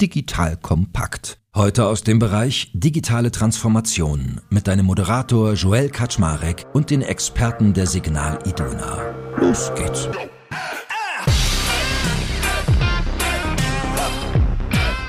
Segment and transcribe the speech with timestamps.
[0.00, 1.38] Digital Kompakt.
[1.54, 7.86] Heute aus dem Bereich Digitale Transformation mit deinem Moderator Joel Kaczmarek und den Experten der
[7.86, 9.14] Signal Iduna.
[9.38, 10.06] Los geht's.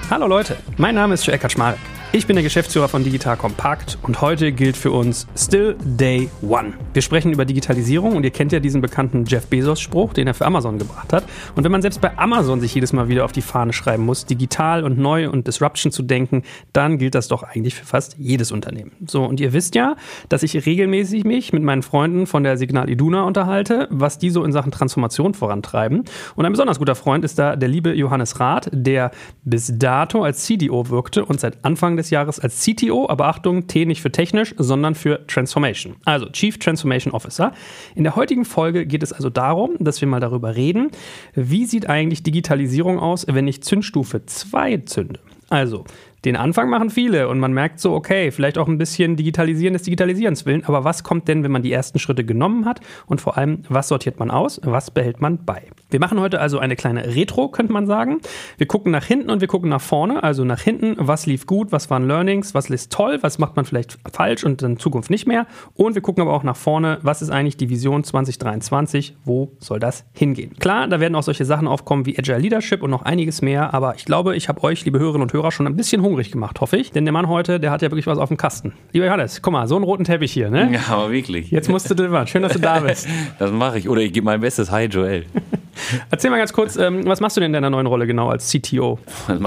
[0.10, 1.97] Hallo Leute, mein Name ist Joel Kaczmarek.
[2.14, 6.72] Ich bin der Geschäftsführer von Digital Compact und heute gilt für uns Still Day One.
[6.94, 10.46] Wir sprechen über Digitalisierung und ihr kennt ja diesen bekannten Jeff Bezos-Spruch, den er für
[10.46, 11.26] Amazon gebracht hat.
[11.56, 14.26] Und wenn man selbst bei Amazon sich jedes Mal wieder auf die Fahne schreiben muss,
[14.26, 18.54] digital und neu und Disruption zu denken, dann gilt das doch eigentlich für fast jedes
[18.54, 18.94] Unternehmen.
[19.06, 19.98] So, und ihr wisst ja,
[20.30, 24.46] dass ich regelmäßig mich mit meinen Freunden von der Signal Iduna unterhalte, was die so
[24.46, 26.06] in Sachen Transformation vorantreiben.
[26.36, 29.12] Und ein besonders guter Freund ist da der liebe Johannes Rath, der
[29.44, 33.86] bis dato als CDO wirkte und seit Anfang des Jahres als CTO, aber Achtung, T
[33.86, 35.96] nicht für technisch, sondern für Transformation.
[36.06, 37.52] Also Chief Transformation Officer.
[37.96, 40.92] In der heutigen Folge geht es also darum, dass wir mal darüber reden,
[41.34, 45.20] wie sieht eigentlich Digitalisierung aus, wenn ich Zündstufe 2 zünde.
[45.50, 45.86] Also,
[46.26, 49.84] den Anfang machen viele und man merkt so, okay, vielleicht auch ein bisschen Digitalisieren des
[49.84, 52.82] Digitalisierens willen, aber was kommt denn, wenn man die ersten Schritte genommen hat?
[53.06, 55.64] Und vor allem, was sortiert man aus, was behält man bei?
[55.90, 58.20] Wir machen heute also eine kleine Retro, könnte man sagen.
[58.58, 61.72] Wir gucken nach hinten und wir gucken nach vorne, also nach hinten, was lief gut,
[61.72, 65.28] was waren Learnings, was ist toll, was macht man vielleicht falsch und in Zukunft nicht
[65.28, 65.48] mehr.
[65.76, 69.80] Und wir gucken aber auch nach vorne, was ist eigentlich die Vision 2023, wo soll
[69.80, 70.56] das hingehen?
[70.60, 73.96] Klar, da werden auch solche Sachen aufkommen wie Agile Leadership und noch einiges mehr, aber
[73.96, 76.78] ich glaube, ich habe euch, liebe Hörerinnen und Hörer, schon ein bisschen hungrig gemacht, hoffe
[76.78, 76.92] ich.
[76.92, 78.74] Denn der Mann heute, der hat ja wirklich was auf dem Kasten.
[78.94, 80.72] Lieber Johannes, guck mal, so einen roten Teppich hier, ne?
[80.72, 81.52] Ja, aber wirklich.
[81.52, 82.28] Jetzt musst du delivern.
[82.28, 83.08] Schön, dass du da bist.
[83.40, 83.90] das mache ich.
[83.90, 84.72] Oder ich gebe mein Bestes.
[84.72, 85.26] Hi, Joel.
[86.10, 88.50] Erzähl mal ganz kurz, ähm, was machst du denn in deiner neuen Rolle genau als
[88.52, 89.00] CTO?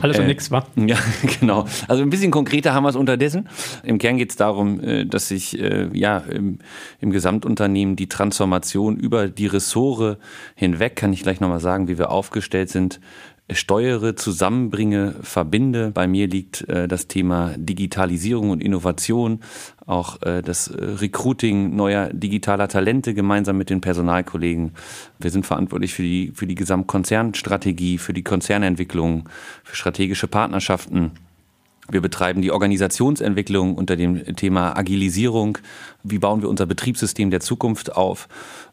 [0.00, 0.64] Alles und äh, nichts, wa?
[0.76, 0.96] Ja,
[1.40, 1.66] genau.
[1.88, 3.48] Also ein bisschen konkreter haben wir es unterdessen.
[3.82, 6.58] Im Kern geht es darum, äh, dass sich äh, ja im,
[7.00, 10.18] im, Gesamtunternehmen die Transformation über die Ressort
[10.54, 13.00] hinweg, kann ich gleich nochmal sagen, wie wir aufgestellt sind,
[13.50, 15.90] steuere, zusammenbringe, verbinde.
[15.90, 19.40] Bei mir liegt äh, das Thema Digitalisierung und Innovation,
[19.86, 24.72] auch äh, das Recruiting neuer digitaler Talente gemeinsam mit den Personalkollegen.
[25.18, 29.28] Wir sind verantwortlich für die, für die Gesamtkonzernstrategie, für die Konzernentwicklung,
[29.64, 31.12] für strategische Partnerschaften.
[31.90, 35.56] Wir betreiben die Organisationsentwicklung unter dem Thema Agilisierung.
[36.02, 38.28] Wie bauen wir unser Betriebssystem der Zukunft auf?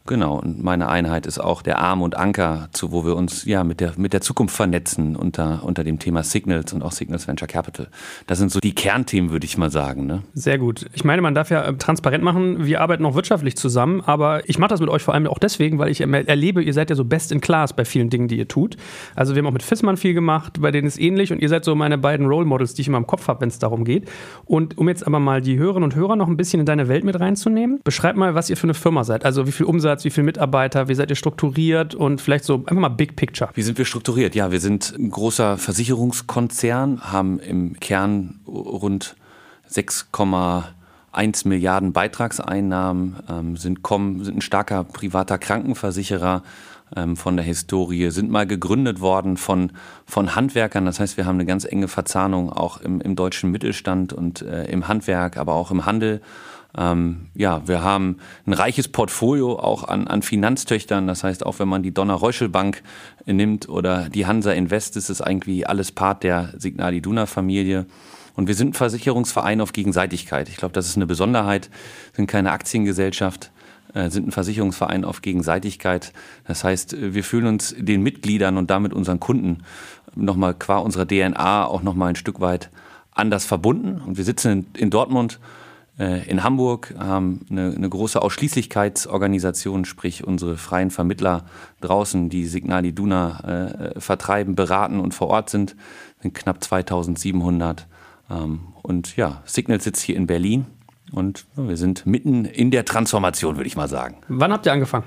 [0.06, 3.64] Genau, und meine Einheit ist auch der Arm und Anker, zu wo wir uns ja
[3.64, 7.48] mit der, mit der Zukunft vernetzen unter, unter dem Thema Signals und auch Signals Venture
[7.48, 7.88] Capital.
[8.26, 10.06] Das sind so die Kernthemen, würde ich mal sagen.
[10.06, 10.22] Ne?
[10.34, 10.86] Sehr gut.
[10.92, 14.58] Ich meine, man darf ja äh, transparent machen, wir arbeiten auch wirtschaftlich zusammen, aber ich
[14.58, 17.04] mache das mit euch vor allem auch deswegen, weil ich erlebe, ihr seid ja so
[17.04, 18.76] best in class bei vielen Dingen, die ihr tut.
[19.16, 21.64] Also wir haben auch mit Fissmann viel gemacht, bei denen ist ähnlich und ihr seid
[21.64, 24.08] so meine beiden Role Models, die ich immer im Kopf habe, wenn es darum geht.
[24.44, 27.04] Und um jetzt aber mal die Hörerinnen und Hörer noch ein bisschen in deine Welt
[27.04, 29.24] mit reinzunehmen, beschreib mal, was ihr für eine Firma seid.
[29.24, 32.56] Also wie viel Umsatz Umsatz, wie viele Mitarbeiter, wie seid ihr strukturiert und vielleicht so
[32.56, 33.50] einfach mal Big Picture.
[33.54, 34.34] Wie sind wir strukturiert?
[34.34, 39.16] Ja, wir sind ein großer Versicherungskonzern, haben im Kern rund
[39.70, 46.42] 6,1 Milliarden Beitragseinnahmen, ähm, sind, kommen, sind ein starker privater Krankenversicherer
[46.94, 49.72] ähm, von der Historie, sind mal gegründet worden von,
[50.04, 50.84] von Handwerkern.
[50.84, 54.64] Das heißt, wir haben eine ganz enge Verzahnung auch im, im deutschen Mittelstand und äh,
[54.64, 56.20] im Handwerk, aber auch im Handel
[56.76, 61.06] ähm, ja, wir haben ein reiches Portfolio auch an, an Finanztöchtern.
[61.06, 62.82] Das heißt, auch wenn man die Donner-Reuschel-Bank
[63.24, 67.86] nimmt oder die Hansa Invest, ist es eigentlich alles Part der Signal Iduna-Familie.
[68.34, 70.50] Und wir sind ein Versicherungsverein auf Gegenseitigkeit.
[70.50, 71.70] Ich glaube, das ist eine Besonderheit.
[72.12, 73.50] Wir sind keine Aktiengesellschaft,
[73.94, 76.12] äh, sind ein Versicherungsverein auf Gegenseitigkeit.
[76.46, 79.62] Das heißt, wir fühlen uns den Mitgliedern und damit unseren Kunden
[80.14, 82.68] nochmal qua unserer DNA auch nochmal ein Stück weit
[83.12, 84.02] anders verbunden.
[84.06, 85.65] Und wir sitzen in, in Dortmund äh,
[85.98, 91.46] in Hamburg haben eine, eine, große Ausschließlichkeitsorganisation, sprich unsere freien Vermittler
[91.80, 95.74] draußen, die Signal Iduna äh, vertreiben, beraten und vor Ort sind,
[96.20, 97.86] sind knapp 2700.
[98.30, 100.66] Ähm, und ja, Signal sitzt hier in Berlin
[101.12, 104.18] und wir sind mitten in der Transformation, würde ich mal sagen.
[104.28, 105.04] Wann habt ihr angefangen?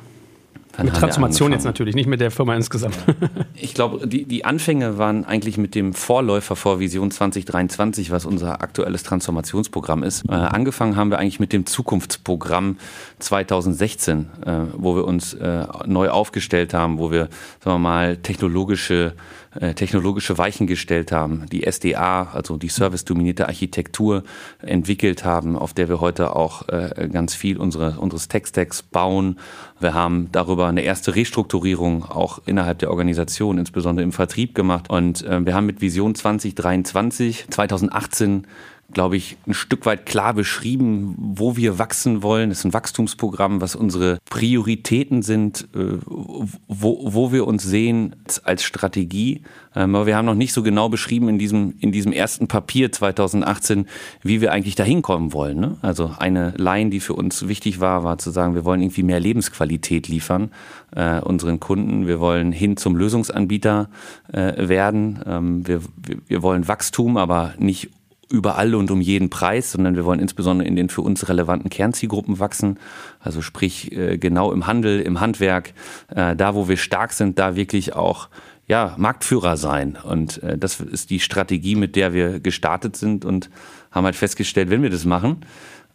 [0.73, 2.97] Dann mit Transformation jetzt natürlich, nicht mit der Firma insgesamt.
[3.55, 8.61] ich glaube, die, die Anfänge waren eigentlich mit dem Vorläufer vor Vision 2023, was unser
[8.61, 10.23] aktuelles Transformationsprogramm ist.
[10.29, 12.77] Äh, angefangen haben wir eigentlich mit dem Zukunftsprogramm
[13.19, 17.29] 2016, äh, wo wir uns äh, neu aufgestellt haben, wo wir,
[17.59, 19.15] sagen wir mal, technologische
[19.59, 24.23] äh, technologische Weichen gestellt haben, die SDA, also die service-dominierte Architektur
[24.59, 29.39] entwickelt haben, auf der wir heute auch äh, ganz viel unsere, unseres Tech-Stacks bauen.
[29.79, 34.89] Wir haben darüber eine erste Restrukturierung auch innerhalb der Organisation, insbesondere im Vertrieb gemacht.
[34.89, 38.45] Und äh, wir haben mit Vision 2023, 2018
[38.93, 42.51] glaube ich, ein Stück weit klar beschrieben, wo wir wachsen wollen.
[42.51, 48.63] Es ist ein Wachstumsprogramm, was unsere Prioritäten sind, äh, wo, wo wir uns sehen als
[48.63, 49.43] Strategie.
[49.75, 52.91] Ähm, aber wir haben noch nicht so genau beschrieben in diesem, in diesem ersten Papier
[52.91, 53.85] 2018,
[54.23, 55.59] wie wir eigentlich dahin kommen wollen.
[55.59, 55.77] Ne?
[55.81, 59.19] Also eine Line, die für uns wichtig war, war zu sagen, wir wollen irgendwie mehr
[59.19, 60.51] Lebensqualität liefern
[60.95, 62.07] äh, unseren Kunden.
[62.07, 63.89] Wir wollen hin zum Lösungsanbieter
[64.31, 65.19] äh, werden.
[65.25, 65.81] Ähm, wir,
[66.27, 67.89] wir, wollen Wachstum, aber nicht
[68.29, 72.39] überall und um jeden Preis, sondern wir wollen insbesondere in den für uns relevanten Kernzielgruppen
[72.39, 72.77] wachsen.
[73.19, 75.73] Also sprich äh, genau im Handel, im Handwerk,
[76.15, 78.29] äh, da wo wir stark sind, da wirklich auch
[78.67, 79.97] ja, Marktführer sein.
[80.01, 83.49] Und äh, das ist die Strategie, mit der wir gestartet sind und
[83.91, 85.37] haben halt festgestellt, wenn wir das machen,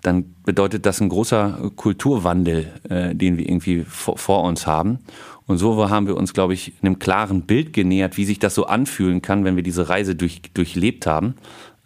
[0.02, 4.98] dann bedeutet das ein großer Kulturwandel, den wir irgendwie vor, uns haben.
[5.46, 8.66] Und so haben wir uns, glaube ich, einem klaren Bild genähert, wie sich das so
[8.66, 11.36] anfühlen kann, wenn wir diese Reise durch, durchlebt haben.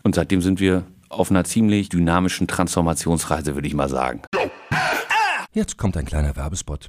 [0.02, 4.22] Und seitdem sind wir auf einer ziemlich dynamischen Transformationsreise, würde ich mal sagen.
[5.52, 6.88] Jetzt kommt ein kleiner Werbespot.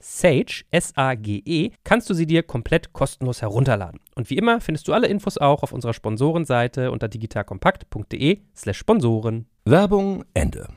[0.00, 4.00] Sage, S-A-G-E, kannst du sie dir komplett kostenlos herunterladen.
[4.14, 9.46] Und wie immer findest du alle Infos auch auf unserer Sponsorenseite unter digitalkompakt.de slash Sponsoren.
[9.64, 10.68] Werbung Ende.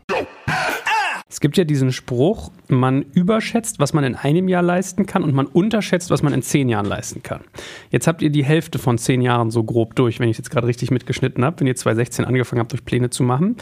[1.33, 5.33] Es gibt ja diesen Spruch, man überschätzt, was man in einem Jahr leisten kann und
[5.33, 7.41] man unterschätzt, was man in zehn Jahren leisten kann.
[7.89, 10.67] Jetzt habt ihr die Hälfte von zehn Jahren so grob durch, wenn ich jetzt gerade
[10.67, 13.55] richtig mitgeschnitten habe, wenn ihr 2016 angefangen habt, euch Pläne zu machen.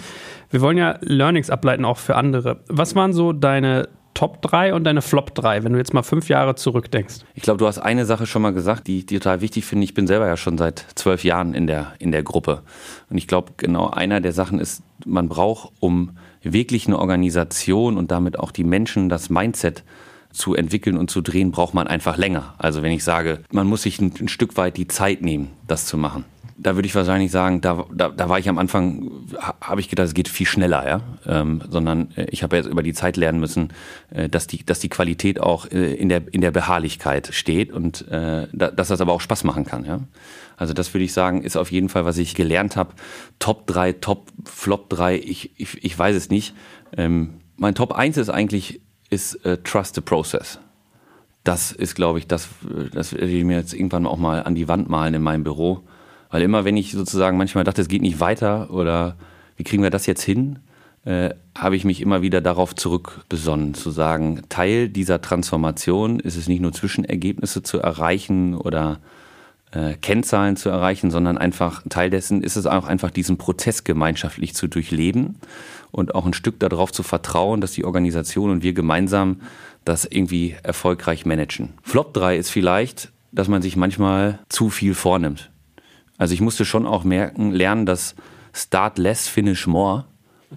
[0.50, 2.62] Wir wollen ja Learnings ableiten auch für andere.
[2.68, 3.88] Was waren so deine
[4.22, 7.22] Top 3 und deine Flop 3, wenn du jetzt mal fünf Jahre zurückdenkst?
[7.34, 9.84] Ich glaube, du hast eine Sache schon mal gesagt, die, die total wichtig finde.
[9.84, 12.62] Ich bin selber ja schon seit zwölf Jahren in der, in der Gruppe.
[13.10, 16.12] Und ich glaube, genau einer der Sachen ist, man braucht, um
[16.44, 19.84] wirklich eine Organisation und damit auch die Menschen, das Mindset
[20.32, 22.54] zu entwickeln und zu drehen, braucht man einfach länger.
[22.60, 25.88] Also wenn ich sage, man muss sich ein, ein Stück weit die Zeit nehmen, das
[25.88, 26.26] zu machen
[26.62, 29.10] da würde ich wahrscheinlich sagen, da, da, da war ich am Anfang,
[29.62, 31.02] habe ich gedacht, es geht viel schneller, ja.
[31.26, 33.74] Ähm, sondern äh, ich habe jetzt über die Zeit lernen müssen,
[34.12, 38.08] äh, dass, die, dass die Qualität auch äh, in, der, in der Beharrlichkeit steht und
[38.10, 40.02] äh, da, dass das aber auch Spaß machen kann, ja.
[40.56, 42.94] Also das würde ich sagen, ist auf jeden Fall, was ich gelernt habe.
[43.40, 46.54] Top 3, Top, Flop 3, ich, ich, ich weiß es nicht.
[46.96, 50.60] Ähm, mein Top 1 ist eigentlich, ist äh, Trust the Process.
[51.44, 52.50] Das ist, glaube ich, das,
[52.94, 55.82] das werde ich mir jetzt irgendwann auch mal an die Wand malen in meinem Büro
[56.32, 59.16] weil immer, wenn ich sozusagen manchmal dachte, es geht nicht weiter oder
[59.58, 60.60] wie kriegen wir das jetzt hin,
[61.04, 66.48] äh, habe ich mich immer wieder darauf zurückbesonnen, zu sagen, Teil dieser Transformation ist es
[66.48, 69.00] nicht nur Zwischenergebnisse zu erreichen oder
[69.72, 74.54] äh, Kennzahlen zu erreichen, sondern einfach Teil dessen ist es auch einfach diesen Prozess gemeinschaftlich
[74.54, 75.38] zu durchleben
[75.92, 79.42] und auch ein Stück darauf zu vertrauen, dass die Organisation und wir gemeinsam
[79.86, 81.70] das irgendwie erfolgreich managen.
[81.82, 85.51] Flop 3 ist vielleicht, dass man sich manchmal zu viel vornimmt.
[86.22, 88.14] Also ich musste schon auch merken, lernen, dass
[88.54, 90.06] Start less, finish more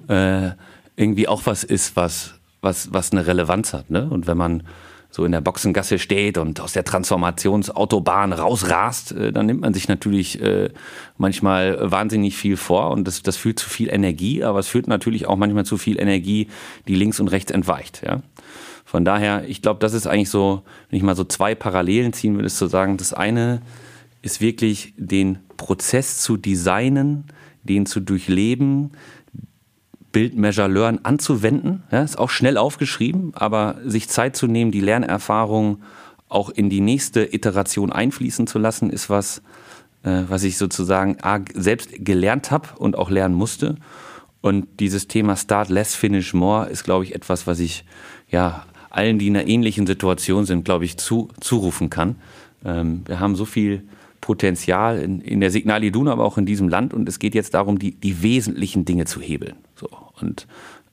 [0.08, 0.50] äh,
[0.94, 3.88] irgendwie auch was ist, was, was, was eine Relevanz hat.
[3.88, 4.06] Ne?
[4.10, 4.64] Und wenn man
[5.08, 9.88] so in der Boxengasse steht und aus der Transformationsautobahn rausrast, äh, dann nimmt man sich
[9.88, 10.68] natürlich äh,
[11.16, 15.24] manchmal wahnsinnig viel vor und das, das fühlt zu viel Energie, aber es führt natürlich
[15.24, 16.48] auch manchmal zu viel Energie,
[16.88, 18.02] die links und rechts entweicht.
[18.04, 18.20] Ja?
[18.84, 22.34] Von daher, ich glaube, das ist eigentlich so, wenn ich mal so zwei Parallelen ziehen
[22.34, 23.62] würde, ist zu sagen, das eine
[24.24, 27.24] ist wirklich den Prozess zu designen,
[27.62, 28.92] den zu durchleben,
[30.12, 31.82] Build, Measure, Learn anzuwenden.
[31.90, 35.82] Ja, ist auch schnell aufgeschrieben, aber sich Zeit zu nehmen, die Lernerfahrung
[36.28, 39.42] auch in die nächste Iteration einfließen zu lassen, ist was,
[40.04, 41.18] äh, was ich sozusagen
[41.52, 43.76] selbst gelernt habe und auch lernen musste.
[44.40, 47.84] Und dieses Thema Start Less, Finish More ist, glaube ich, etwas, was ich
[48.30, 52.16] ja allen, die in einer ähnlichen Situation sind, glaube ich, zu, zurufen kann.
[52.64, 53.82] Ähm, wir haben so viel
[54.24, 57.52] Potenzial in, in der Signal Iduna, aber auch in diesem Land und es geht jetzt
[57.52, 59.56] darum, die, die wesentlichen Dinge zu hebeln.
[59.76, 59.86] So.
[60.18, 60.46] Und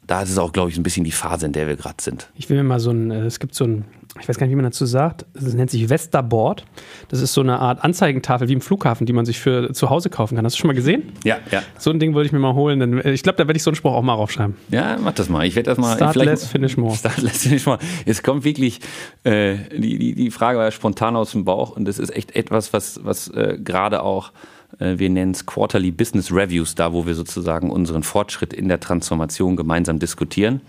[0.05, 2.29] da ist es auch, glaube ich, ein bisschen die Phase, in der wir gerade sind.
[2.35, 3.85] Ich will mir mal so ein, äh, es gibt so ein,
[4.19, 6.65] ich weiß gar nicht, wie man dazu sagt, das nennt sich Westerboard.
[7.07, 10.09] Das ist so eine Art Anzeigentafel wie im Flughafen, die man sich für zu Hause
[10.09, 10.45] kaufen kann.
[10.45, 11.03] Hast du schon mal gesehen?
[11.23, 11.63] Ja, ja.
[11.77, 12.79] So ein Ding wollte ich mir mal holen.
[12.81, 14.55] Denn äh, ich glaube, da werde ich so einen Spruch auch mal raufschreiben.
[14.69, 15.45] Ja, mach das mal.
[15.45, 15.95] Ich werde das mal.
[15.95, 16.95] Start less, finish more.
[16.95, 17.79] Start less, finish more.
[18.05, 18.81] Es kommt wirklich,
[19.23, 22.73] äh, die, die, die Frage war spontan aus dem Bauch und das ist echt etwas,
[22.73, 24.33] was, was äh, gerade auch
[24.79, 28.79] äh, wir nennen es Quarterly Business Reviews, da wo wir sozusagen unseren Fortschritt in der
[28.79, 30.61] Transformation gemeinsam diskutieren.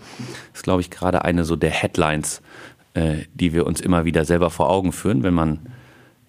[0.51, 2.41] Das ist, glaube ich, gerade eine so der Headlines,
[2.95, 5.59] die wir uns immer wieder selber vor Augen führen, wenn man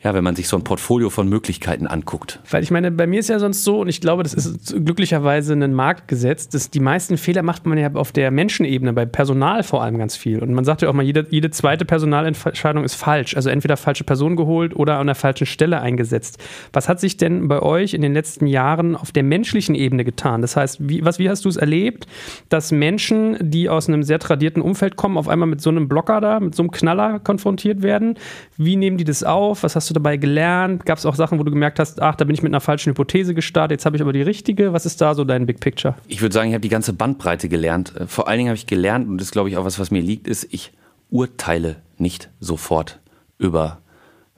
[0.04, 2.38] ja, wenn man sich so ein Portfolio von Möglichkeiten anguckt.
[2.50, 5.54] Weil ich meine, bei mir ist ja sonst so, und ich glaube, das ist glücklicherweise
[5.54, 9.82] ein Marktgesetz, dass die meisten Fehler macht man ja auf der Menschenebene, bei Personal vor
[9.82, 10.40] allem ganz viel.
[10.40, 13.34] Und man sagt ja auch mal, jede, jede zweite Personalentscheidung ist falsch.
[13.34, 16.38] Also entweder falsche Person geholt oder an der falschen Stelle eingesetzt.
[16.74, 20.42] Was hat sich denn bei euch in den letzten Jahren auf der menschlichen Ebene getan?
[20.42, 22.06] Das heißt, wie, was, wie hast du es erlebt,
[22.50, 26.20] dass Menschen, die aus einem sehr tradierten Umfeld kommen, auf einmal mit so einem Blocker
[26.20, 28.16] da, mit so einem Knaller konfrontiert werden?
[28.58, 29.62] Wie nehmen die das auf?
[29.62, 30.84] Was hast du dabei gelernt?
[30.84, 32.90] Gab es auch Sachen, wo du gemerkt hast, ach, da bin ich mit einer falschen
[32.90, 34.72] Hypothese gestartet, jetzt habe ich aber die richtige?
[34.72, 35.94] Was ist da so dein Big Picture?
[36.08, 37.94] Ich würde sagen, ich habe die ganze Bandbreite gelernt.
[37.96, 39.90] Äh, vor allen Dingen habe ich gelernt, und das ist, glaube ich, auch was, was
[39.90, 40.72] mir liegt, ist, ich
[41.10, 43.00] urteile nicht sofort
[43.38, 43.78] über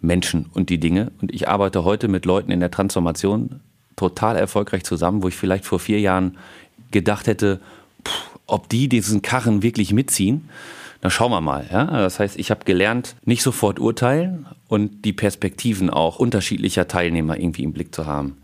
[0.01, 1.13] Menschen und die Dinge.
[1.21, 3.61] Und ich arbeite heute mit Leuten in der Transformation
[3.97, 6.37] total erfolgreich zusammen, wo ich vielleicht vor vier Jahren
[6.91, 7.61] gedacht hätte,
[8.07, 10.49] pff, ob die diesen Karren wirklich mitziehen.
[11.07, 11.65] Na, schauen wir mal.
[11.71, 11.85] Ja?
[11.85, 17.63] Das heißt, ich habe gelernt, nicht sofort urteilen und die Perspektiven auch unterschiedlicher Teilnehmer irgendwie
[17.63, 18.39] im Blick zu haben.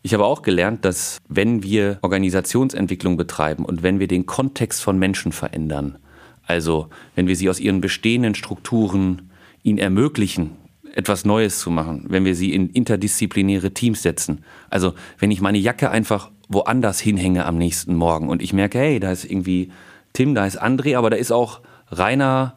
[0.00, 4.98] Ich habe auch gelernt, dass wenn wir Organisationsentwicklung betreiben und wenn wir den Kontext von
[4.98, 5.98] Menschen verändern,
[6.46, 9.30] also wenn wir sie aus ihren bestehenden Strukturen
[9.62, 10.52] ihnen ermöglichen,
[10.94, 14.46] etwas Neues zu machen, wenn wir sie in interdisziplinäre Teams setzen.
[14.70, 18.98] Also wenn ich meine Jacke einfach woanders hinhänge am nächsten Morgen und ich merke, hey,
[18.98, 19.70] da ist irgendwie
[20.14, 22.54] Tim, da ist André, aber da ist auch Rainer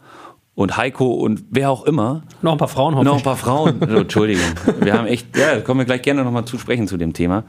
[0.53, 2.23] und Heiko und wer auch immer.
[2.41, 3.81] Noch ein paar Frauen hoffe Noch ein paar Frauen.
[3.81, 4.45] Also, Entschuldigung.
[4.81, 7.43] Wir haben echt, ja, kommen wir gleich gerne nochmal zu sprechen zu dem Thema.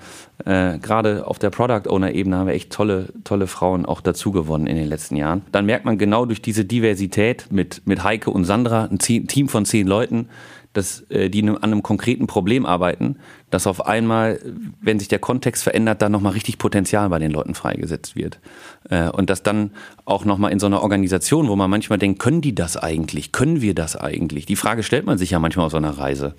[0.44, 4.30] Äh, Gerade auf der Product Owner Ebene haben wir echt tolle, tolle Frauen auch dazu
[4.30, 5.42] gewonnen in den letzten Jahren.
[5.50, 9.64] Dann merkt man genau durch diese Diversität mit, mit Heike und Sandra, ein Team von
[9.64, 10.28] zehn Leuten,
[10.72, 13.16] dass äh, die an einem konkreten Problem arbeiten,
[13.50, 14.40] dass auf einmal,
[14.80, 18.40] wenn sich der Kontext verändert, da nochmal richtig Potenzial bei den Leuten freigesetzt wird.
[18.88, 19.72] Äh, und dass dann
[20.04, 23.32] auch nochmal in so einer Organisation, wo man manchmal denkt, können die das eigentlich?
[23.32, 24.46] Können wir das eigentlich?
[24.46, 26.34] Die Frage stellt man sich ja manchmal auf so einer Reise.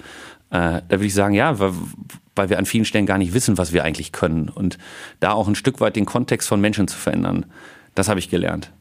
[0.50, 1.74] Äh, da würde ich sagen, ja, weil,
[2.36, 4.50] weil wir an vielen Stellen gar nicht wissen, was wir eigentlich können.
[4.50, 4.78] Und
[5.20, 7.46] da auch ein Stück weit den Kontext von Menschen zu verändern,
[7.96, 8.72] das habe ich gelernt.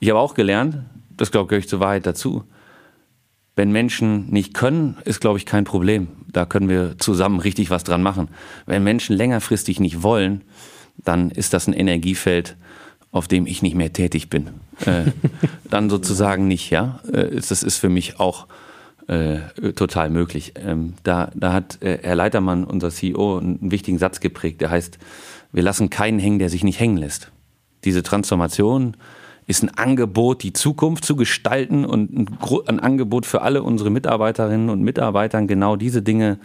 [0.00, 0.78] Ich habe auch gelernt,
[1.16, 2.44] das glaube ich zur Wahrheit dazu,
[3.56, 6.08] wenn Menschen nicht können, ist, glaube ich, kein Problem.
[6.32, 8.28] Da können wir zusammen richtig was dran machen.
[8.66, 10.42] Wenn Menschen längerfristig nicht wollen,
[10.96, 12.56] dann ist das ein Energiefeld,
[13.12, 14.48] auf dem ich nicht mehr tätig bin.
[14.86, 15.12] Äh,
[15.70, 17.00] dann sozusagen nicht, ja.
[17.12, 18.48] Äh, das ist für mich auch
[19.06, 19.38] äh,
[19.74, 20.54] total möglich.
[20.56, 24.98] Ähm, da, da hat äh, Herr Leitermann, unser CEO, einen wichtigen Satz geprägt, der heißt,
[25.52, 27.30] wir lassen keinen hängen, der sich nicht hängen lässt.
[27.84, 28.96] Diese Transformation
[29.46, 34.70] ist ein Angebot, die Zukunft zu gestalten und ein, ein Angebot für alle unsere Mitarbeiterinnen
[34.70, 36.38] und Mitarbeitern, genau diese Dinge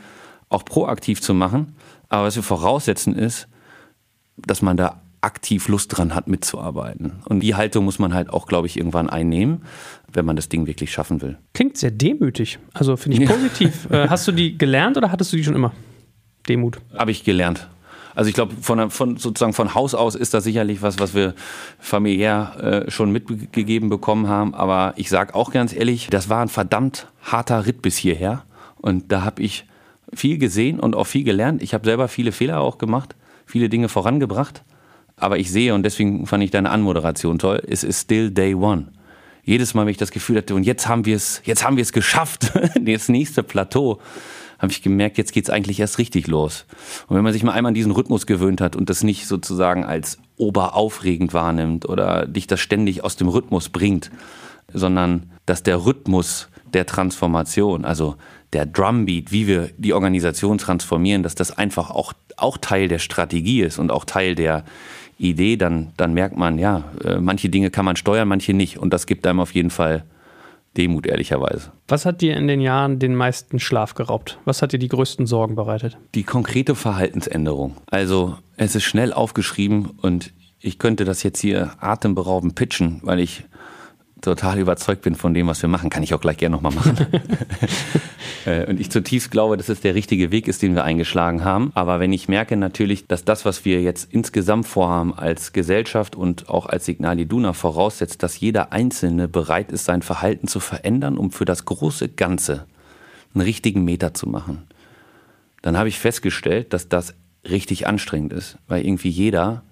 [0.50, 1.76] auch proaktiv zu machen.
[2.10, 3.48] Aber was wir voraussetzen ist,
[4.38, 7.22] dass man da aktiv Lust dran hat, mitzuarbeiten.
[7.26, 9.64] Und die Haltung muss man halt auch, glaube ich, irgendwann einnehmen,
[10.12, 11.38] wenn man das Ding wirklich schaffen will.
[11.54, 12.60] Klingt sehr demütig.
[12.74, 13.88] Also finde ich positiv.
[13.90, 15.74] Äh, hast du die gelernt oder hattest du die schon immer?
[16.48, 16.80] Demut.
[16.98, 17.68] Habe ich gelernt.
[18.20, 21.36] Also ich glaube, von, von, sozusagen von Haus aus ist das sicherlich was, was wir
[21.80, 24.54] familiär äh, schon mitgegeben bekommen haben.
[24.54, 28.44] Aber ich sage auch ganz ehrlich, das war ein verdammt harter Ritt bis hierher.
[28.76, 29.66] Und da habe ich
[30.14, 31.64] viel gesehen und auch viel gelernt.
[31.64, 34.66] Ich habe selber viele Fehler auch gemacht, viele Dinge vorangebracht.
[35.16, 38.92] Aber ich sehe, und deswegen fand ich deine Anmoderation toll, es ist still day one.
[39.46, 41.84] Jedes Mal, wenn ich das Gefühl hatte, und jetzt haben wir es, jetzt haben wir
[41.84, 44.02] es geschafft, das nächste Plateau,
[44.60, 46.66] habe ich gemerkt, jetzt geht's eigentlich erst richtig los.
[47.08, 49.86] Und wenn man sich mal einmal an diesen Rhythmus gewöhnt hat und das nicht sozusagen
[49.86, 54.12] als oberaufregend wahrnimmt oder dich das ständig aus dem Rhythmus bringt,
[54.74, 58.16] sondern dass der Rhythmus der Transformation, also
[58.54, 63.62] der Drumbeat, wie wir die Organisation transformieren, dass das einfach auch, auch Teil der Strategie
[63.62, 64.64] ist und auch Teil der
[65.18, 68.78] Idee, dann, dann merkt man, ja, äh, manche Dinge kann man steuern, manche nicht.
[68.78, 70.04] Und das gibt einem auf jeden Fall
[70.80, 71.72] Demut, ehrlicherweise.
[71.90, 74.40] Was hat dir in den Jahren den meisten Schlaf geraubt?
[74.46, 75.98] Was hat dir die größten Sorgen bereitet?
[76.16, 77.76] Die konkrete Verhaltensänderung.
[77.88, 80.32] Also, es ist schnell aufgeschrieben und
[80.62, 83.44] ich könnte das jetzt hier atemberaubend pitchen, weil ich
[84.22, 86.98] total überzeugt bin von dem, was wir machen, kann ich auch gleich gerne nochmal machen.
[88.46, 91.72] Äh, und ich zutiefst glaube, dass es der richtige Weg ist, den wir eingeschlagen haben.
[91.76, 96.48] Aber wenn ich merke natürlich, dass das, was wir jetzt insgesamt vorhaben als Gesellschaft und
[96.48, 101.32] auch als Signal Iduna voraussetzt, dass jeder Einzelne bereit ist, sein Verhalten zu verändern, um
[101.32, 102.66] für das große Ganze
[103.34, 104.64] einen richtigen Meter zu machen,
[105.62, 109.64] dann habe ich festgestellt, dass das richtig anstrengend ist, weil irgendwie jeder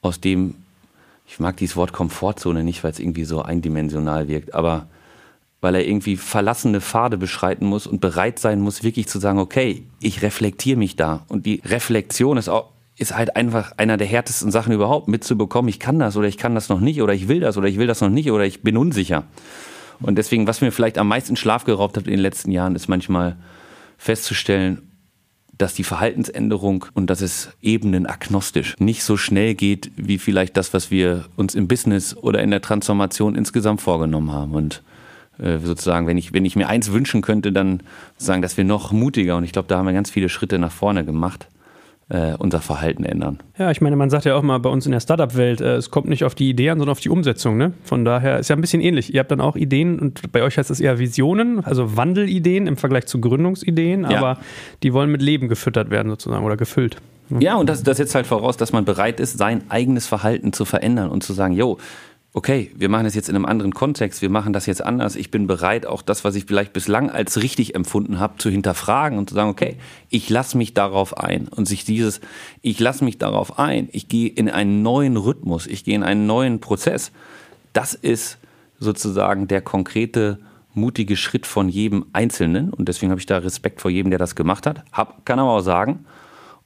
[0.00, 0.54] aus dem
[1.32, 4.88] ich mag dieses Wort Komfortzone nicht, weil es irgendwie so eindimensional wirkt, aber
[5.62, 9.86] weil er irgendwie verlassene Pfade beschreiten muss und bereit sein muss, wirklich zu sagen, okay,
[10.00, 11.24] ich reflektiere mich da.
[11.28, 15.80] Und die Reflexion ist auch, ist halt einfach einer der härtesten Sachen überhaupt, mitzubekommen, ich
[15.80, 17.86] kann das oder ich kann das noch nicht oder ich will das oder ich will
[17.86, 19.24] das noch nicht oder ich bin unsicher.
[20.00, 22.88] Und deswegen, was mir vielleicht am meisten Schlaf geraubt hat in den letzten Jahren, ist
[22.88, 23.36] manchmal
[23.96, 24.91] festzustellen,
[25.62, 30.90] dass die Verhaltensänderung und das ist ebenenagnostisch nicht so schnell geht, wie vielleicht das, was
[30.90, 34.54] wir uns im Business oder in der Transformation insgesamt vorgenommen haben.
[34.54, 34.82] Und
[35.38, 37.80] äh, sozusagen, wenn ich, wenn ich mir eins wünschen könnte, dann
[38.16, 40.72] sagen, dass wir noch mutiger und ich glaube, da haben wir ganz viele Schritte nach
[40.72, 41.46] vorne gemacht
[42.12, 43.38] äh, unser Verhalten ändern.
[43.58, 45.90] Ja, ich meine, man sagt ja auch mal bei uns in der Startup-Welt, äh, es
[45.90, 47.56] kommt nicht auf die Idee an, sondern auf die Umsetzung.
[47.56, 47.72] Ne?
[47.84, 49.14] Von daher ist ja ein bisschen ähnlich.
[49.14, 52.76] Ihr habt dann auch Ideen und bei euch heißt es eher Visionen, also Wandelideen im
[52.76, 54.18] Vergleich zu Gründungsideen, ja.
[54.18, 54.38] aber
[54.82, 56.98] die wollen mit Leben gefüttert werden sozusagen oder gefüllt.
[57.40, 60.66] Ja, und das, das setzt halt voraus, dass man bereit ist, sein eigenes Verhalten zu
[60.66, 61.78] verändern und zu sagen, jo,
[62.34, 65.16] okay, wir machen das jetzt in einem anderen Kontext, wir machen das jetzt anders.
[65.16, 69.18] Ich bin bereit, auch das, was ich vielleicht bislang als richtig empfunden habe, zu hinterfragen
[69.18, 69.76] und zu sagen, okay,
[70.08, 71.48] ich lasse mich darauf ein.
[71.48, 72.20] Und sich dieses,
[72.62, 76.26] ich lasse mich darauf ein, ich gehe in einen neuen Rhythmus, ich gehe in einen
[76.26, 77.12] neuen Prozess,
[77.74, 78.38] das ist
[78.78, 80.38] sozusagen der konkrete,
[80.74, 82.70] mutige Schritt von jedem Einzelnen.
[82.70, 84.84] Und deswegen habe ich da Respekt vor jedem, der das gemacht hat.
[84.90, 86.06] Hab, kann aber auch sagen,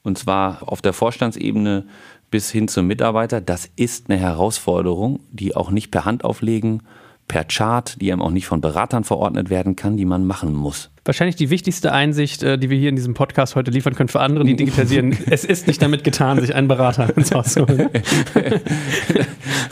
[0.05, 1.87] und zwar auf der Vorstandsebene
[2.31, 6.83] bis hin zum Mitarbeiter, das ist eine Herausforderung, die auch nicht per Hand auflegen,
[7.29, 10.91] per Chart, die einem auch nicht von Beratern verordnet werden kann, die man machen muss.
[11.05, 14.21] Wahrscheinlich die wichtigste Einsicht, äh, die wir hier in diesem Podcast heute liefern können für
[14.21, 15.17] andere, die digitalisieren.
[15.31, 17.91] es ist nicht damit getan, sich einen Berater ins Haus zu holen.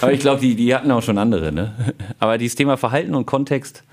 [0.01, 1.53] Aber ich glaube, die, die hatten auch schon andere.
[1.53, 1.73] Ne?
[2.19, 3.85] Aber dieses Thema Verhalten und Kontext,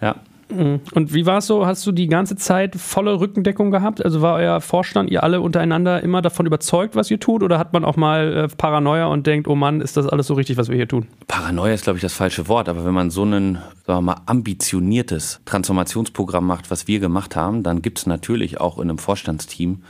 [0.00, 0.16] ja.
[0.48, 1.66] Und wie war es so?
[1.66, 4.04] Hast du die ganze Zeit volle Rückendeckung gehabt?
[4.04, 7.42] Also war euer Vorstand, ihr alle untereinander immer davon überzeugt, was ihr tut?
[7.42, 10.34] Oder hat man auch mal äh, Paranoia und denkt, oh Mann, ist das alles so
[10.34, 11.06] richtig, was wir hier tun?
[11.26, 12.68] Paranoia ist, glaube ich, das falsche Wort.
[12.68, 17.82] Aber wenn man so ein, sagen mal, ambitioniertes Transformationsprogramm macht, was wir gemacht haben, dann
[17.82, 19.82] gibt es natürlich auch in einem Vorstandsteam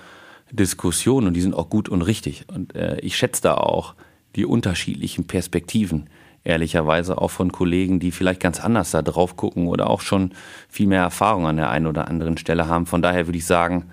[0.53, 2.47] Diskussionen und die sind auch gut und richtig.
[2.49, 3.95] Und äh, ich schätze da auch
[4.37, 6.09] die unterschiedlichen Perspektiven
[6.47, 10.33] ehrlicherweise auch von Kollegen, die vielleicht ganz anders da drauf gucken oder auch schon
[10.69, 12.87] viel mehr Erfahrung an der einen oder anderen Stelle haben.
[12.87, 13.87] Von daher würde ich sagen,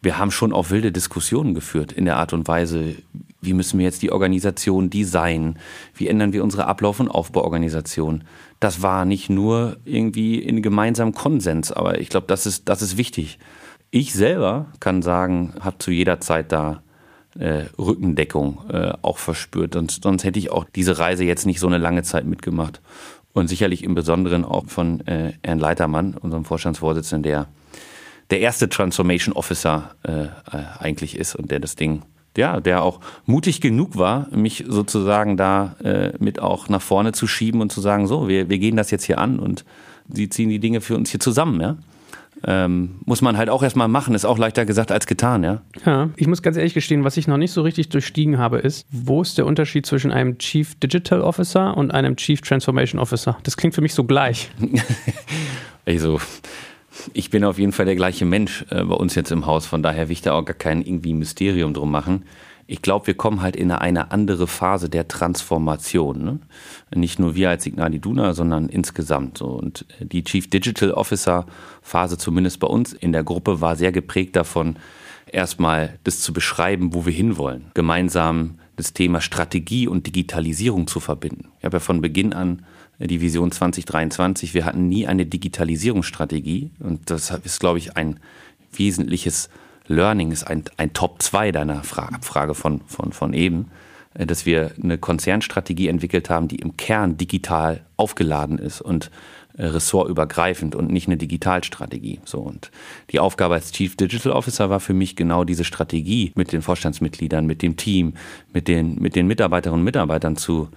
[0.00, 2.94] wir haben schon auch wilde Diskussionen geführt in der Art und Weise,
[3.40, 5.58] wie müssen wir jetzt die Organisation designen,
[5.94, 8.24] wie ändern wir unsere Ablauf- und Aufbauorganisation.
[8.60, 12.96] Das war nicht nur irgendwie in gemeinsamem Konsens, aber ich glaube, das ist, das ist
[12.96, 13.38] wichtig.
[13.90, 16.82] Ich selber kann sagen, habe zu jeder Zeit da
[17.38, 19.76] äh, Rückendeckung äh, auch verspürt.
[19.76, 22.80] Und sonst hätte ich auch diese Reise jetzt nicht so eine lange Zeit mitgemacht.
[23.32, 27.46] Und sicherlich im Besonderen auch von äh, Herrn Leitermann, unserem Vorstandsvorsitzenden, der
[28.30, 30.28] der erste Transformation Officer äh, äh,
[30.78, 32.02] eigentlich ist und der das Ding,
[32.36, 37.26] ja, der auch mutig genug war, mich sozusagen da äh, mit auch nach vorne zu
[37.26, 39.64] schieben und zu sagen, so, wir, wir gehen das jetzt hier an und
[40.12, 41.76] sie ziehen die Dinge für uns hier zusammen, ja.
[42.44, 45.62] Ähm, muss man halt auch erstmal machen, ist auch leichter gesagt als getan, ja.
[45.84, 48.86] Ja, ich muss ganz ehrlich gestehen, was ich noch nicht so richtig durchstiegen habe, ist,
[48.90, 53.38] wo ist der Unterschied zwischen einem Chief Digital Officer und einem Chief Transformation Officer?
[53.42, 54.50] Das klingt für mich so gleich.
[55.86, 56.20] also,
[57.12, 59.82] ich bin auf jeden Fall der gleiche Mensch äh, bei uns jetzt im Haus, von
[59.82, 62.22] daher will ich da auch gar kein irgendwie Mysterium drum machen
[62.70, 66.22] ich glaube, wir kommen halt in eine andere Phase der Transformation.
[66.22, 66.38] Ne?
[66.94, 69.38] Nicht nur wir als Signal Iduna, sondern insgesamt.
[69.38, 69.46] So.
[69.46, 71.46] Und die Chief Digital Officer
[71.80, 74.76] Phase, zumindest bei uns in der Gruppe, war sehr geprägt davon,
[75.32, 77.70] erstmal das zu beschreiben, wo wir hinwollen.
[77.72, 81.48] Gemeinsam das Thema Strategie und Digitalisierung zu verbinden.
[81.60, 82.66] Ich habe ja von Beginn an
[82.98, 86.70] die Vision 2023, wir hatten nie eine Digitalisierungsstrategie.
[86.80, 88.20] Und das ist, glaube ich, ein
[88.74, 89.48] wesentliches
[89.88, 93.70] Learning ist ein, ein Top 2 deiner Fra Abfrage von, von, von eben,
[94.14, 99.10] äh, dass wir eine Konzernstrategie entwickelt haben, die im Kern digital aufgeladen ist und
[99.56, 102.20] äh, ressortübergreifend und nicht eine Digitalstrategie.
[102.24, 102.70] So und
[103.10, 107.46] die Aufgabe als Chief Digital Officer war für mich genau diese Strategie mit den Vorstandsmitgliedern,
[107.46, 108.14] mit dem Team,
[108.52, 110.68] mit den mit den Mitarbeiterinnen und Mitarbeitern zu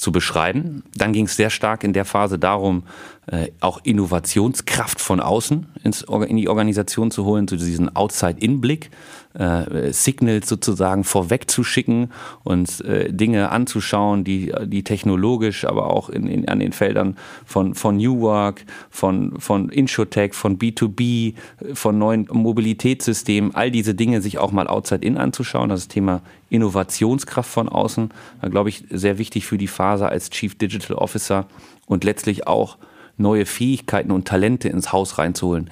[0.00, 0.82] zu beschreiben.
[0.94, 2.84] Dann ging es sehr stark in der Phase darum,
[3.26, 8.90] äh, auch Innovationskraft von außen ins, in die Organisation zu holen, zu diesem Outside-In-Blick.
[9.34, 12.10] Äh, Signals sozusagen vorwegzuschicken,
[12.42, 17.74] uns äh, Dinge anzuschauen, die, die technologisch, aber auch in, in, an den Feldern von,
[17.74, 21.34] von New Work, von, von Insurtech, von B2B,
[21.74, 25.68] von neuen Mobilitätssystemen, all diese Dinge sich auch mal outside in anzuschauen.
[25.68, 28.10] Das Thema Innovationskraft von außen,
[28.50, 31.46] glaube ich, sehr wichtig für die Phase als Chief Digital Officer
[31.86, 32.78] und letztlich auch
[33.20, 35.70] neue Fähigkeiten und Talente ins Haus reinzuholen.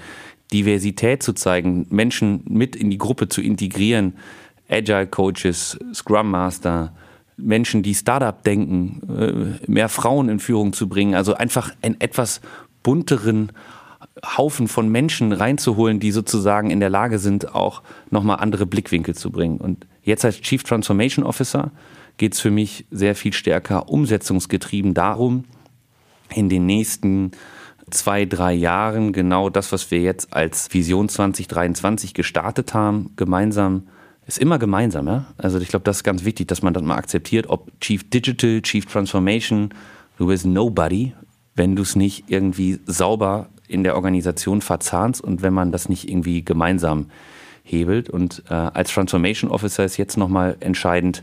[0.53, 4.15] Diversität zu zeigen, Menschen mit in die Gruppe zu integrieren,
[4.69, 6.93] Agile Coaches, Scrum Master,
[7.37, 12.41] Menschen, die Startup denken, äh, mehr Frauen in Führung zu bringen, also einfach einen etwas
[12.83, 13.53] bunteren
[14.37, 19.31] Haufen von Menschen reinzuholen, die sozusagen in der Lage sind, auch nochmal andere Blickwinkel zu
[19.31, 19.59] bringen.
[19.59, 21.71] Und jetzt als Chief Transformation Officer
[22.17, 25.45] geht es für mich sehr viel stärker umsetzungsgetrieben darum,
[26.35, 27.31] in den nächsten
[27.91, 33.85] zwei, drei Jahren genau das, was wir jetzt als Vision 2023 gestartet haben, gemeinsam
[34.29, 35.07] ist immer gemeinsam.
[35.07, 35.25] Ja?
[35.39, 38.61] Also ich glaube, das ist ganz wichtig, dass man das mal akzeptiert, ob Chief Digital,
[38.61, 39.71] Chief Transformation,
[40.19, 41.15] du bist nobody,
[41.55, 46.09] wenn du es nicht irgendwie sauber in der Organisation verzahnst und wenn man das nicht
[46.09, 47.07] irgendwie gemeinsam
[47.69, 48.11] hebelt.
[48.11, 51.23] Und äh, als Transformation Officer ist jetzt nochmal entscheidend,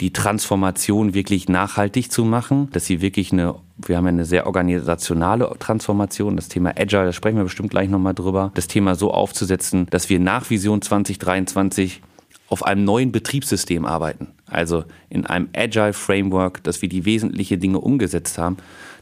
[0.00, 4.46] die Transformation wirklich nachhaltig zu machen, dass sie wirklich eine, wir haben ja eine sehr
[4.46, 9.10] organisationale Transformation, das Thema Agile, da sprechen wir bestimmt gleich nochmal drüber, das Thema so
[9.10, 12.02] aufzusetzen, dass wir nach Vision 2023
[12.48, 14.28] auf einem neuen Betriebssystem arbeiten.
[14.46, 18.58] Also in einem Agile Framework, dass wir die wesentlichen Dinge umgesetzt haben,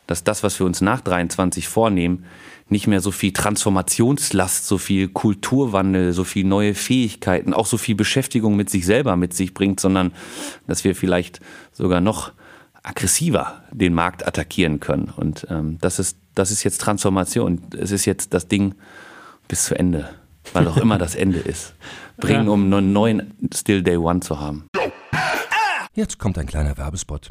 [0.07, 2.25] dass das, was wir uns nach 23 vornehmen,
[2.69, 7.95] nicht mehr so viel Transformationslast, so viel Kulturwandel, so viel neue Fähigkeiten, auch so viel
[7.95, 10.13] Beschäftigung mit sich selber mit sich bringt, sondern
[10.67, 11.41] dass wir vielleicht
[11.73, 12.33] sogar noch
[12.83, 15.13] aggressiver den Markt attackieren können.
[15.17, 17.61] Und ähm, das, ist, das ist jetzt Transformation.
[17.79, 18.75] Es ist jetzt das Ding
[19.49, 20.09] bis zu Ende,
[20.53, 21.75] weil auch immer das Ende ist.
[22.17, 24.67] Bringen, um einen neuen Still Day One zu haben.
[25.95, 27.31] Jetzt kommt ein kleiner Werbespot.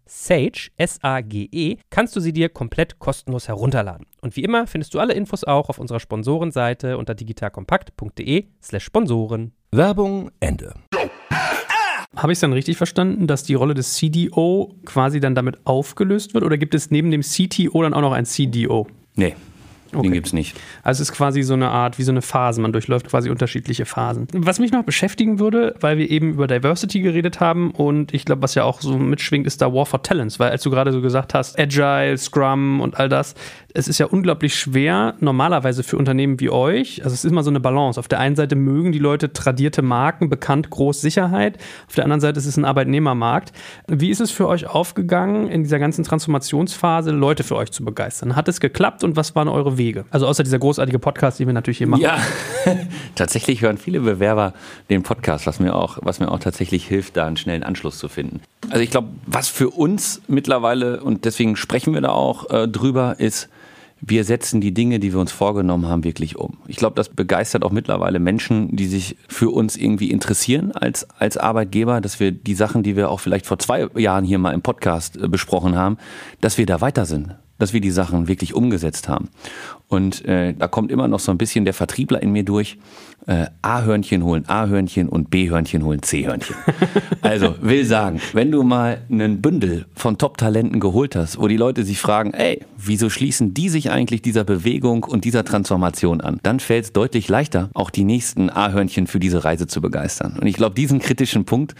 [0.13, 4.05] Sage, S-A-G-E, kannst du sie dir komplett kostenlos herunterladen.
[4.19, 9.53] Und wie immer findest du alle Infos auch auf unserer Sponsorenseite unter digitalkompakt.de slash Sponsoren.
[9.71, 10.73] Werbung Ende.
[12.13, 16.33] Habe ich es dann richtig verstanden, dass die Rolle des CDO quasi dann damit aufgelöst
[16.33, 16.43] wird?
[16.43, 18.87] Oder gibt es neben dem CTO dann auch noch ein CDO?
[19.15, 19.35] Nee,
[19.93, 20.03] Okay.
[20.03, 20.57] Den gibt es nicht.
[20.83, 22.61] Also es ist quasi so eine Art, wie so eine Phase.
[22.61, 24.27] Man durchläuft quasi unterschiedliche Phasen.
[24.33, 28.41] Was mich noch beschäftigen würde, weil wir eben über Diversity geredet haben und ich glaube,
[28.41, 30.39] was ja auch so mitschwingt, ist da War for Talents.
[30.39, 33.35] Weil als du gerade so gesagt hast, Agile, Scrum und all das,
[33.73, 37.49] es ist ja unglaublich schwer, normalerweise für Unternehmen wie euch, also es ist immer so
[37.49, 37.99] eine Balance.
[37.99, 41.57] Auf der einen Seite mögen die Leute tradierte Marken, bekannt, groß, Sicherheit.
[41.87, 43.51] Auf der anderen Seite ist es ein Arbeitnehmermarkt.
[43.87, 48.35] Wie ist es für euch aufgegangen, in dieser ganzen Transformationsphase Leute für euch zu begeistern?
[48.35, 49.80] Hat es geklappt und was waren eure Wege?
[50.11, 52.01] Also außer dieser großartige Podcast, den wir natürlich hier machen.
[52.01, 52.17] Ja,
[53.15, 54.53] tatsächlich hören viele Bewerber
[54.89, 58.07] den Podcast, was mir auch, was mir auch tatsächlich hilft, da einen schnellen Anschluss zu
[58.07, 58.41] finden.
[58.69, 63.15] Also ich glaube, was für uns mittlerweile, und deswegen sprechen wir da auch äh, drüber,
[63.19, 63.49] ist,
[64.01, 66.57] wir setzen die Dinge, die wir uns vorgenommen haben, wirklich um.
[66.67, 71.37] Ich glaube, das begeistert auch mittlerweile Menschen, die sich für uns irgendwie interessieren als, als
[71.37, 74.63] Arbeitgeber, dass wir die Sachen, die wir auch vielleicht vor zwei Jahren hier mal im
[74.63, 75.97] Podcast äh, besprochen haben,
[76.41, 79.29] dass wir da weiter sind dass wir die Sachen wirklich umgesetzt haben.
[79.87, 82.77] Und äh, da kommt immer noch so ein bisschen der Vertriebler in mir durch.
[83.27, 86.55] Äh, A-Hörnchen holen A-Hörnchen und B-Hörnchen holen C-Hörnchen.
[87.21, 91.83] also will sagen, wenn du mal einen Bündel von Top-Talenten geholt hast, wo die Leute
[91.83, 96.59] sich fragen, ey, wieso schließen die sich eigentlich dieser Bewegung und dieser Transformation an, dann
[96.59, 100.37] fällt es deutlich leichter, auch die nächsten A-Hörnchen für diese Reise zu begeistern.
[100.39, 101.75] Und ich glaube, diesen kritischen Punkt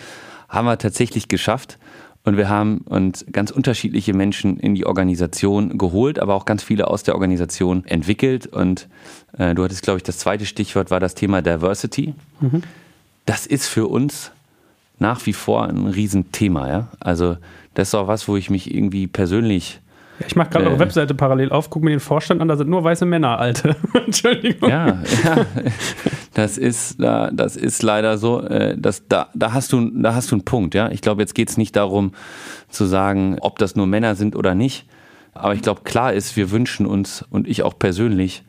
[0.48, 1.80] haben wir tatsächlich geschafft.
[2.23, 6.88] Und wir haben uns ganz unterschiedliche Menschen in die Organisation geholt, aber auch ganz viele
[6.88, 8.45] aus der Organisation entwickelt.
[8.45, 8.88] Und
[9.38, 12.13] äh, du hattest, glaube ich, das zweite Stichwort war das Thema Diversity.
[12.39, 12.62] Mhm.
[13.25, 14.31] Das ist für uns
[14.99, 16.67] nach wie vor ein Riesenthema.
[16.69, 16.88] Ja?
[16.99, 17.38] Also
[17.73, 19.79] das ist auch was, wo ich mich irgendwie persönlich
[20.27, 22.69] ich mache gerade äh, eure Webseite parallel auf, gucke mir den Vorstand an, da sind
[22.69, 23.75] nur weiße Männer, alte.
[24.05, 24.69] Entschuldigung.
[24.69, 25.45] Ja, ja.
[26.34, 28.41] Das ist, das ist leider so.
[28.41, 30.89] Äh, das, da, da, hast du, da hast du einen Punkt, ja.
[30.89, 32.13] Ich glaube, jetzt geht es nicht darum
[32.70, 34.86] zu sagen, ob das nur Männer sind oder nicht.
[35.34, 38.44] Aber ich glaube, klar ist, wir wünschen uns und ich auch persönlich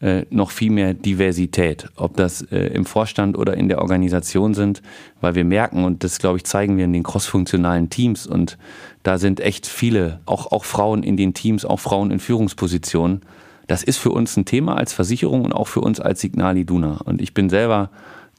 [0.00, 4.80] äh, noch viel mehr Diversität, ob das äh, im Vorstand oder in der Organisation sind,
[5.20, 8.58] weil wir merken, und das glaube ich zeigen wir in den crossfunktionalen Teams und
[9.02, 13.22] da sind echt viele, auch, auch Frauen in den Teams, auch Frauen in Führungspositionen.
[13.68, 17.00] Das ist für uns ein Thema als Versicherung und auch für uns als Signal Iduna.
[17.04, 17.90] Und ich bin selber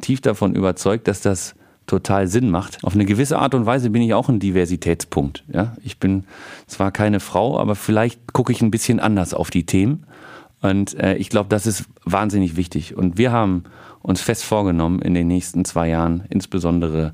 [0.02, 1.56] tief davon überzeugt, dass das
[1.88, 2.84] total Sinn macht.
[2.84, 5.44] Auf eine gewisse Art und Weise bin ich auch ein Diversitätspunkt.
[5.52, 5.76] Ja?
[5.84, 6.26] Ich bin
[6.68, 10.06] zwar keine Frau, aber vielleicht gucke ich ein bisschen anders auf die Themen
[10.62, 12.96] und äh, ich glaube, das ist wahnsinnig wichtig.
[12.96, 13.64] Und wir haben
[14.02, 17.14] uns fest vorgenommen, in den nächsten zwei Jahren insbesondere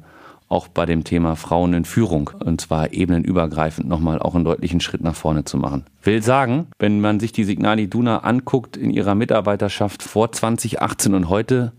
[0.56, 5.02] auch bei dem Thema Frauen in Führung, und zwar ebenenübergreifend nochmal auch einen deutlichen Schritt
[5.02, 5.84] nach vorne zu machen.
[6.02, 11.28] Will sagen, wenn man sich die Signali Duna anguckt in ihrer Mitarbeiterschaft vor 2018 und
[11.28, 11.74] heute,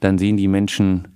[0.00, 1.06] dann sehen die Menschen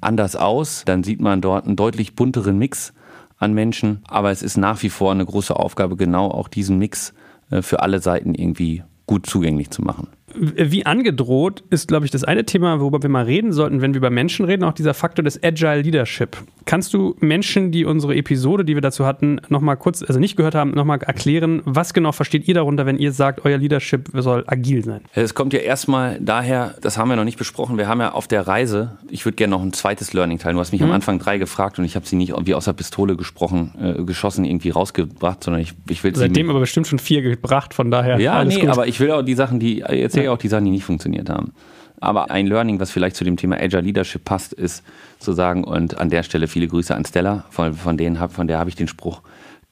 [0.00, 0.84] anders aus.
[0.86, 2.92] Dann sieht man dort einen deutlich bunteren Mix
[3.38, 4.02] an Menschen.
[4.06, 7.12] Aber es ist nach wie vor eine große Aufgabe, genau auch diesen Mix
[7.50, 10.06] äh, für alle Seiten irgendwie gut zugänglich zu machen.
[10.34, 13.98] Wie angedroht ist, glaube ich, das eine Thema, worüber wir mal reden sollten, wenn wir
[13.98, 16.36] über Menschen reden, auch dieser Faktor des Agile Leadership.
[16.64, 20.54] Kannst du Menschen, die unsere Episode, die wir dazu hatten, nochmal kurz, also nicht gehört
[20.54, 24.84] haben, nochmal erklären, was genau versteht ihr darunter, wenn ihr sagt, euer Leadership soll agil
[24.84, 25.00] sein?
[25.14, 28.28] Es kommt ja erstmal daher, das haben wir noch nicht besprochen, wir haben ja auf
[28.28, 30.56] der Reise, ich würde gerne noch ein zweites Learning teilen.
[30.56, 30.88] Du hast mich mhm.
[30.88, 34.04] am Anfang drei gefragt und ich habe sie nicht wie aus der Pistole gesprochen, äh,
[34.04, 38.18] geschossen, irgendwie rausgebracht, sondern ich, ich will Seitdem aber bestimmt schon vier gebracht, von daher.
[38.20, 38.68] Ja, nee, gut.
[38.68, 40.32] aber ich will auch die Sachen, die, jetzt ja.
[40.32, 41.52] auch die Sachen, die nicht funktioniert haben.
[42.00, 44.82] Aber ein Learning, was vielleicht zu dem Thema Agile Leadership passt, ist
[45.20, 48.48] zu sagen, und an der Stelle viele Grüße an Stella, von, von, denen hab, von
[48.48, 49.22] der habe ich den Spruch,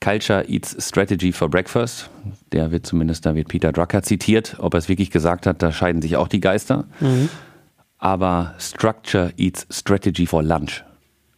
[0.01, 2.09] Culture eats strategy for breakfast.
[2.53, 4.57] Der wird zumindest, da wird Peter Drucker zitiert.
[4.59, 6.85] Ob er es wirklich gesagt hat, da scheiden sich auch die Geister.
[7.01, 7.29] Mhm.
[7.99, 10.85] Aber Structure eats strategy for lunch.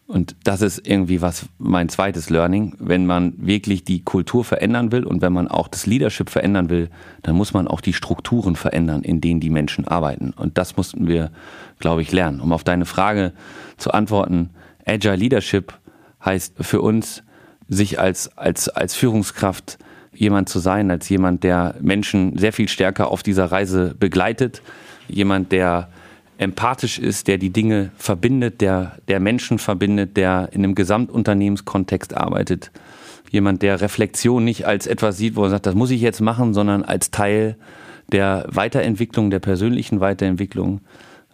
[0.07, 2.75] Und das ist irgendwie was mein zweites Learning.
[2.79, 6.91] Wenn man wirklich die Kultur verändern will und wenn man auch das Leadership verändern will,
[7.23, 10.33] dann muss man auch die Strukturen verändern, in denen die Menschen arbeiten.
[10.37, 11.31] Und das mussten wir,
[11.79, 12.41] glaube ich, lernen.
[12.41, 13.33] Um auf deine Frage
[13.79, 14.51] zu antworten,
[14.85, 15.79] Agile Leadership
[16.25, 17.23] heißt für uns,
[17.69, 19.79] sich als, als, als Führungskraft
[20.13, 24.63] jemand zu sein, als jemand, der Menschen sehr viel stärker auf dieser Reise begleitet,
[25.09, 25.89] jemand, der
[26.39, 32.71] empathisch ist, der die Dinge verbindet, der, der Menschen verbindet, der in einem Gesamtunternehmenskontext arbeitet.
[33.31, 36.53] Jemand, der Reflexion nicht als etwas sieht, wo er sagt, das muss ich jetzt machen,
[36.53, 37.57] sondern als Teil
[38.11, 40.81] der Weiterentwicklung, der persönlichen Weiterentwicklung.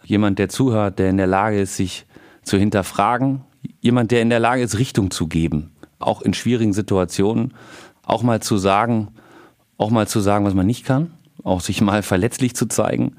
[0.05, 2.05] Jemand, der zuhört, der in der Lage ist, sich
[2.43, 3.41] zu hinterfragen.
[3.81, 7.53] Jemand, der in der Lage ist, Richtung zu geben, auch in schwierigen Situationen.
[8.03, 9.09] Auch mal zu sagen,
[9.77, 11.11] auch mal zu sagen, was man nicht kann,
[11.43, 13.15] auch sich mal verletzlich zu zeigen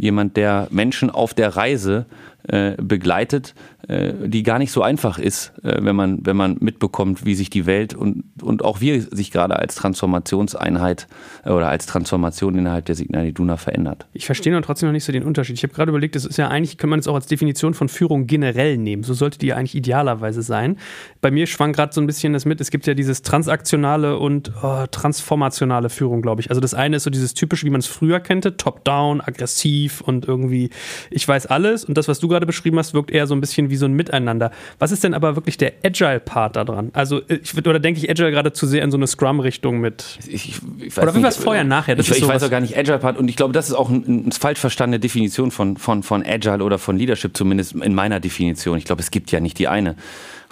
[0.00, 2.06] jemand, der Menschen auf der Reise
[2.48, 3.54] äh, begleitet,
[3.90, 7.66] die gar nicht so einfach ist, äh, wenn, man, wenn man mitbekommt, wie sich die
[7.66, 11.08] Welt und, und auch wir sich gerade als Transformationseinheit
[11.44, 14.06] äh, oder als Transformation innerhalb der Signal Iduna verändert.
[14.12, 15.56] Ich verstehe noch trotzdem noch nicht so den Unterschied.
[15.56, 17.88] Ich habe gerade überlegt, das ist ja eigentlich, kann man es auch als Definition von
[17.88, 19.02] Führung generell nehmen.
[19.02, 20.76] So sollte die ja eigentlich idealerweise sein.
[21.20, 24.52] Bei mir schwang gerade so ein bisschen das mit, es gibt ja dieses transaktionale und
[24.62, 26.50] oh, transformationale Führung, glaube ich.
[26.50, 30.28] Also das eine ist so dieses typische, wie man es früher kannte, top-down, aggressiv und
[30.28, 30.70] irgendwie,
[31.10, 33.68] ich weiß alles und das, was du gerade beschrieben hast, wirkt eher so ein bisschen
[33.70, 34.52] wie so ein Miteinander.
[34.78, 36.90] Was ist denn aber wirklich der Agile-Part da dran?
[36.92, 40.18] Also, ich, oder denke ich Agile gerade zu sehr in so eine Scrum-Richtung mit?
[40.28, 41.96] Ich, ich oder wie war es vorher, nachher?
[41.96, 44.20] Das ich, ich weiß auch gar nicht Agile-Part und ich glaube, das ist auch eine
[44.20, 48.78] ein falsch verstandene Definition von, von, von Agile oder von Leadership, zumindest in meiner Definition.
[48.78, 49.96] Ich glaube, es gibt ja nicht die eine.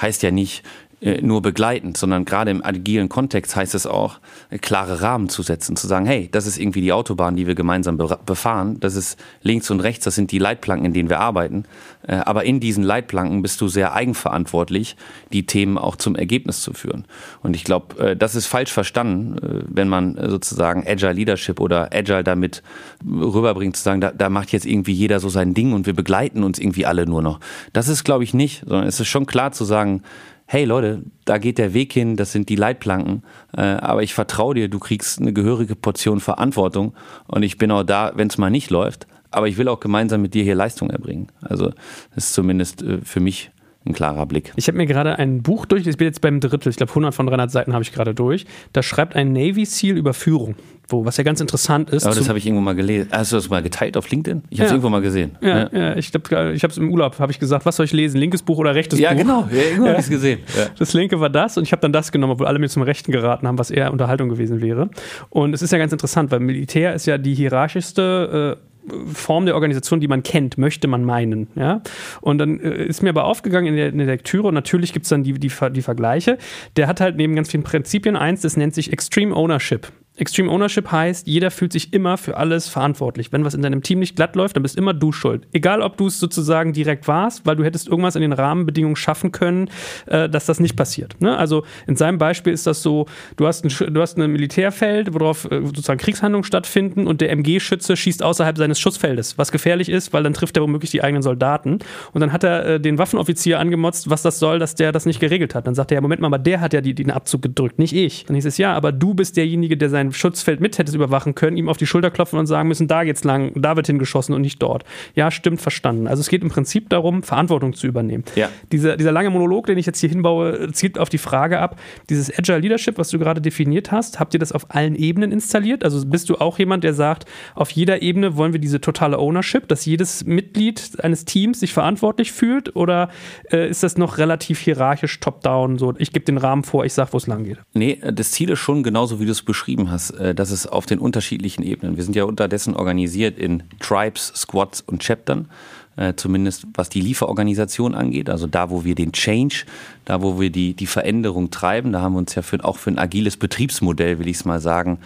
[0.00, 4.18] Heißt ja nicht, äh, nur begleitend, sondern gerade im agilen Kontext heißt es auch,
[4.50, 7.54] äh, klare Rahmen zu setzen, zu sagen, hey, das ist irgendwie die Autobahn, die wir
[7.54, 11.64] gemeinsam befahren, das ist links und rechts, das sind die Leitplanken, in denen wir arbeiten,
[12.06, 14.96] äh, aber in diesen Leitplanken bist du sehr eigenverantwortlich,
[15.32, 17.04] die Themen auch zum Ergebnis zu führen.
[17.42, 22.62] Und ich glaube, das ist falsch verstanden, wenn man sozusagen Agile Leadership oder Agile damit
[23.04, 26.42] rüberbringt, zu sagen, da, da macht jetzt irgendwie jeder so sein Ding und wir begleiten
[26.42, 27.40] uns irgendwie alle nur noch.
[27.72, 30.02] Das ist, glaube ich, nicht, sondern es ist schon klar zu sagen,
[30.50, 33.22] hey Leute, da geht der Weg hin, das sind die Leitplanken,
[33.54, 36.94] äh, aber ich vertraue dir, du kriegst eine gehörige Portion Verantwortung
[37.26, 40.22] und ich bin auch da, wenn es mal nicht läuft, aber ich will auch gemeinsam
[40.22, 41.28] mit dir hier Leistung erbringen.
[41.42, 41.72] Also
[42.14, 43.50] das ist zumindest äh, für mich
[43.88, 44.52] ein klarer Blick.
[44.56, 47.14] Ich habe mir gerade ein Buch durch, ich bin jetzt beim Drittel, ich glaube 100
[47.14, 48.46] von 300 Seiten habe ich gerade durch.
[48.72, 50.54] Da schreibt ein Navy SEAL über Führung,
[50.88, 52.04] wo, was ja ganz interessant ist.
[52.06, 53.08] Aber das habe ich irgendwo mal gelesen.
[53.10, 54.42] Hast du das mal geteilt auf LinkedIn?
[54.50, 54.74] Ich habe es Ja.
[54.76, 55.36] irgendwo mal gesehen.
[55.40, 55.96] ja, ja.
[55.96, 58.42] ich glaube, ich habe es im Urlaub, habe ich gesagt, was soll ich lesen, linkes
[58.42, 59.18] Buch oder rechtes ja Buch?
[59.18, 59.48] genau.
[59.50, 60.40] Ja, irgendwo habe ich es gesehen.
[60.56, 60.66] Ja.
[60.78, 63.12] Das linke war das und ich habe dann das genommen, obwohl alle mir zum Rechten
[63.12, 64.90] geraten haben, was eher Unterhaltung gewesen wäre.
[65.30, 68.67] Und es ist ja ganz interessant, weil Militär ist ja die hierarchischste äh,
[69.12, 71.48] Form der Organisation, die man kennt, möchte man meinen.
[71.54, 71.82] Ja?
[72.20, 75.04] Und dann äh, ist mir aber aufgegangen in der, in der Lektüre, und natürlich gibt
[75.04, 76.38] es dann die, die, die Vergleiche,
[76.76, 79.92] der hat halt neben ganz vielen Prinzipien eins, das nennt sich Extreme Ownership.
[80.18, 83.32] Extreme Ownership heißt, jeder fühlt sich immer für alles verantwortlich.
[83.32, 85.46] Wenn was in deinem Team nicht glatt läuft, dann bist immer du schuld.
[85.52, 89.32] Egal, ob du es sozusagen direkt warst, weil du hättest irgendwas in den Rahmenbedingungen schaffen
[89.32, 89.70] können,
[90.06, 91.20] äh, dass das nicht passiert.
[91.20, 91.36] Ne?
[91.36, 95.44] Also in seinem Beispiel ist das so, du hast ein, du hast ein Militärfeld, worauf
[95.50, 100.24] äh, sozusagen Kriegshandlungen stattfinden und der MG-Schütze schießt außerhalb seines Schussfeldes, was gefährlich ist, weil
[100.24, 101.78] dann trifft er womöglich die eigenen Soldaten.
[102.12, 105.20] Und dann hat er äh, den Waffenoffizier angemotzt, was das soll, dass der das nicht
[105.20, 105.66] geregelt hat.
[105.66, 107.94] Dann sagt er, ja, Moment mal, aber der hat ja die, den Abzug gedrückt, nicht
[107.94, 108.24] ich.
[108.26, 111.56] Dann hieß es, ja, aber du bist derjenige, der sein Schutzfeld mit hättest überwachen können,
[111.56, 114.42] ihm auf die Schulter klopfen und sagen müssen, da geht's lang, da wird hingeschossen und
[114.42, 114.84] nicht dort.
[115.14, 116.06] Ja, stimmt, verstanden.
[116.06, 118.24] Also es geht im Prinzip darum, Verantwortung zu übernehmen.
[118.36, 118.48] Ja.
[118.72, 122.36] Dieser, dieser lange Monolog, den ich jetzt hier hinbaue, zielt auf die Frage ab, dieses
[122.36, 125.84] Agile Leadership, was du gerade definiert hast, habt ihr das auf allen Ebenen installiert?
[125.84, 129.68] Also bist du auch jemand, der sagt, auf jeder Ebene wollen wir diese totale Ownership,
[129.68, 132.76] dass jedes Mitglied eines Teams sich verantwortlich fühlt?
[132.76, 133.10] Oder
[133.50, 137.12] äh, ist das noch relativ hierarchisch top-down, so ich gebe den Rahmen vor, ich sag,
[137.12, 137.58] wo es lang geht?
[137.74, 140.86] Nee, das Ziel ist schon genauso, wie du es beschrieben hast, äh, dass es auf
[140.86, 145.48] den unterschiedlichen Ebenen, wir sind ja unterdessen organisiert in Tribes, Squads und Chaptern,
[145.96, 149.64] äh, zumindest was die Lieferorganisation angeht, also da, wo wir den Change,
[150.04, 152.90] da, wo wir die, die Veränderung treiben, da haben wir uns ja für, auch für
[152.90, 154.98] ein agiles Betriebsmodell, will ich es mal sagen,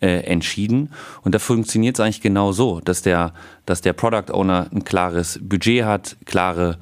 [0.00, 0.90] äh, entschieden.
[1.22, 3.32] Und da funktioniert es eigentlich genau so, dass der,
[3.66, 6.78] dass der Product Owner ein klares Budget hat, klare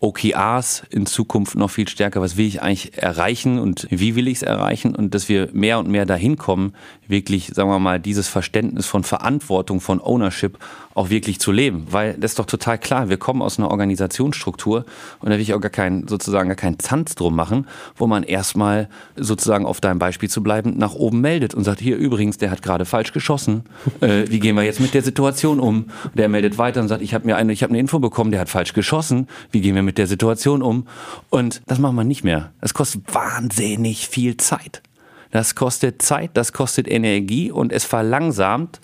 [0.00, 2.22] OKRs in Zukunft noch viel stärker.
[2.22, 4.96] Was will ich eigentlich erreichen und wie will ich es erreichen?
[4.96, 6.74] Und dass wir mehr und mehr dahin kommen,
[7.10, 10.58] wirklich, sagen wir mal, dieses Verständnis von Verantwortung, von Ownership
[10.94, 11.86] auch wirklich zu leben.
[11.90, 13.08] Weil das ist doch total klar.
[13.08, 14.84] Wir kommen aus einer Organisationsstruktur
[15.20, 18.22] und da will ich auch gar keinen, sozusagen gar keinen Zanz drum machen, wo man
[18.22, 22.50] erstmal sozusagen auf deinem Beispiel zu bleiben, nach oben meldet und sagt, hier übrigens, der
[22.50, 23.64] hat gerade falsch geschossen.
[24.00, 25.86] Äh, wie gehen wir jetzt mit der Situation um?
[26.14, 28.40] Der meldet weiter und sagt, ich habe mir eine, ich habe eine Info bekommen, der
[28.40, 29.28] hat falsch geschossen.
[29.50, 30.86] Wie gehen wir mit der Situation um?
[31.28, 32.52] Und das machen wir nicht mehr.
[32.60, 34.80] Das kostet wahnsinnig viel Zeit.
[35.30, 38.80] Das kostet Zeit, das kostet Energie und es verlangsamt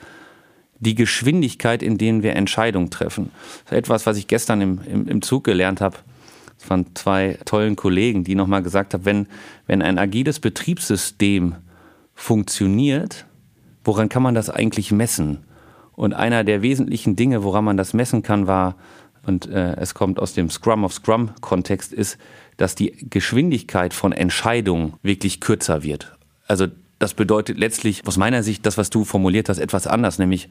[0.79, 3.31] die Geschwindigkeit, in denen wir Entscheidungen treffen.
[3.65, 5.97] Das ist etwas, was ich gestern im, im, im Zug gelernt habe
[6.59, 9.27] von zwei tollen Kollegen, die nochmal gesagt haben, wenn,
[9.67, 11.57] wenn ein agiles Betriebssystem
[12.15, 13.27] funktioniert,
[13.85, 15.45] woran kann man das eigentlich messen?
[15.95, 18.77] Und einer der wesentlichen Dinge, woran man das messen kann, war,
[19.27, 22.19] und äh, es kommt aus dem Scrum of Scrum-Kontext, ist,
[22.59, 26.16] dass die Geschwindigkeit von Entscheidungen wirklich kürzer wird.
[26.47, 26.67] Also
[26.99, 30.49] das bedeutet letztlich aus meiner Sicht das, was du formuliert hast, etwas anders, nämlich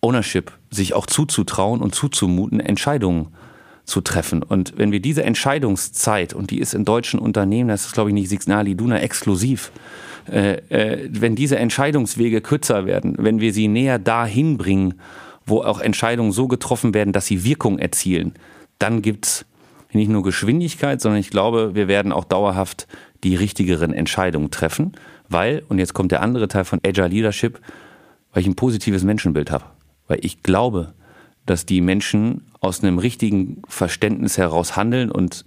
[0.00, 3.28] Ownership, sich auch zuzutrauen und zuzumuten, Entscheidungen
[3.84, 4.42] zu treffen.
[4.42, 8.14] Und wenn wir diese Entscheidungszeit, und die ist in deutschen Unternehmen, das ist glaube ich
[8.14, 9.70] nicht Signal Iduna exklusiv,
[10.30, 14.94] äh, äh, wenn diese Entscheidungswege kürzer werden, wenn wir sie näher dahin bringen,
[15.46, 18.34] wo auch Entscheidungen so getroffen werden, dass sie Wirkung erzielen,
[18.80, 19.46] dann gibt's
[19.92, 22.88] nicht nur Geschwindigkeit, sondern ich glaube, wir werden auch dauerhaft
[23.22, 24.92] die richtigeren Entscheidungen treffen,
[25.28, 27.60] weil, und jetzt kommt der andere Teil von Agile Leadership,
[28.32, 29.64] weil ich ein positives Menschenbild habe.
[30.08, 30.94] Weil ich glaube,
[31.46, 35.44] dass die Menschen aus einem richtigen Verständnis heraus handeln und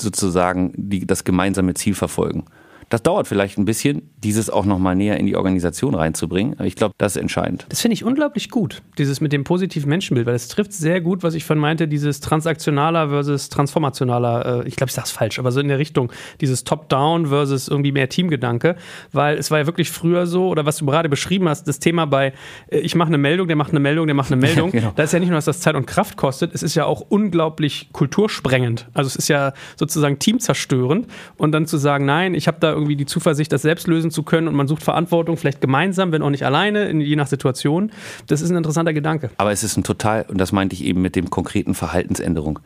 [0.00, 2.44] sozusagen die, das gemeinsame Ziel verfolgen.
[2.90, 6.54] Das dauert vielleicht ein bisschen, dieses auch nochmal näher in die Organisation reinzubringen.
[6.54, 7.64] Aber ich glaube, das ist entscheidend.
[7.68, 11.22] Das finde ich unglaublich gut, dieses mit dem positiven Menschenbild, weil es trifft sehr gut,
[11.22, 15.38] was ich von meinte, dieses transaktionaler versus transformationaler, äh, ich glaube, ich sage es falsch,
[15.38, 18.74] aber so in der Richtung, dieses Top-Down versus irgendwie mehr Teamgedanke,
[19.12, 22.06] weil es war ja wirklich früher so, oder was du gerade beschrieben hast, das Thema
[22.06, 22.32] bei,
[22.70, 24.92] äh, ich mache eine Meldung, der macht eine Meldung, der macht eine Meldung, genau.
[24.96, 27.02] da ist ja nicht nur, dass das Zeit und Kraft kostet, es ist ja auch
[27.08, 28.88] unglaublich kultursprengend.
[28.94, 32.96] Also es ist ja sozusagen teamzerstörend und dann zu sagen, nein, ich habe da irgendwie
[32.96, 36.30] die Zuversicht, das selbst lösen zu können und man sucht Verantwortung, vielleicht gemeinsam, wenn auch
[36.30, 37.92] nicht alleine, in, je nach Situation.
[38.26, 39.30] Das ist ein interessanter Gedanke.
[39.36, 42.58] Aber es ist ein total, und das meinte ich eben mit dem konkreten Verhaltensänderung.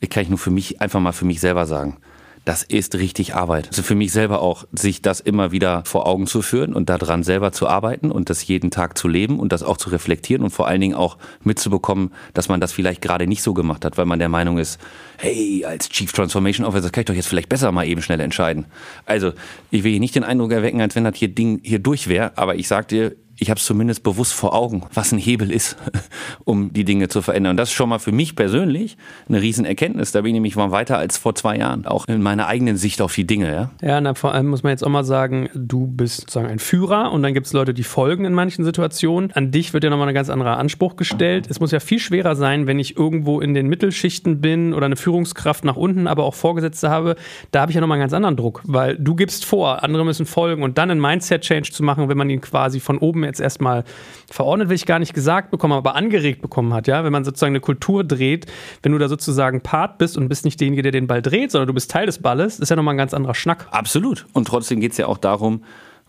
[0.00, 1.96] Ich kann ich nur für mich, einfach mal für mich selber sagen.
[2.44, 3.68] Das ist richtig Arbeit.
[3.68, 7.22] Also für mich selber auch, sich das immer wieder vor Augen zu führen und daran
[7.22, 10.50] selber zu arbeiten und das jeden Tag zu leben und das auch zu reflektieren und
[10.50, 14.04] vor allen Dingen auch mitzubekommen, dass man das vielleicht gerade nicht so gemacht hat, weil
[14.04, 14.78] man der Meinung ist,
[15.16, 18.66] hey, als Chief Transformation Officer kann ich doch jetzt vielleicht besser mal eben schnell entscheiden.
[19.06, 19.32] Also,
[19.70, 22.36] ich will hier nicht den Eindruck erwecken, als wenn das hier Ding hier durch wäre,
[22.36, 25.76] aber ich sag dir, ich habe es zumindest bewusst vor Augen, was ein Hebel ist,
[26.44, 27.52] um die Dinge zu verändern.
[27.52, 28.96] Und das ist schon mal für mich persönlich
[29.28, 30.12] eine Riesenerkenntnis.
[30.12, 33.00] Da bin ich nämlich mal weiter als vor zwei Jahren, auch in meiner eigenen Sicht
[33.00, 33.52] auf die Dinge.
[33.52, 36.58] Ja, ja na, vor allem muss man jetzt auch mal sagen, du bist sozusagen ein
[36.58, 39.32] Führer und dann gibt es Leute, die folgen in manchen Situationen.
[39.32, 41.46] An dich wird ja nochmal ein ganz anderer Anspruch gestellt.
[41.50, 44.96] Es muss ja viel schwerer sein, wenn ich irgendwo in den Mittelschichten bin oder eine
[44.96, 47.16] Führungskraft nach unten, aber auch Vorgesetzte habe.
[47.50, 50.26] Da habe ich ja nochmal einen ganz anderen Druck, weil du gibst vor, andere müssen
[50.26, 53.84] folgen und dann einen Mindset-Change zu machen, wenn man ihn quasi von oben jetzt erstmal
[54.30, 57.52] verordnet, will ich gar nicht gesagt bekommen, aber angeregt bekommen hat, ja, wenn man sozusagen
[57.52, 58.46] eine Kultur dreht,
[58.82, 61.66] wenn du da sozusagen Part bist und bist nicht derjenige, der den Ball dreht, sondern
[61.66, 63.66] du bist Teil des Balles, ist ja nochmal ein ganz anderer Schnack.
[63.70, 64.26] Absolut.
[64.32, 65.62] Und trotzdem geht es ja auch darum,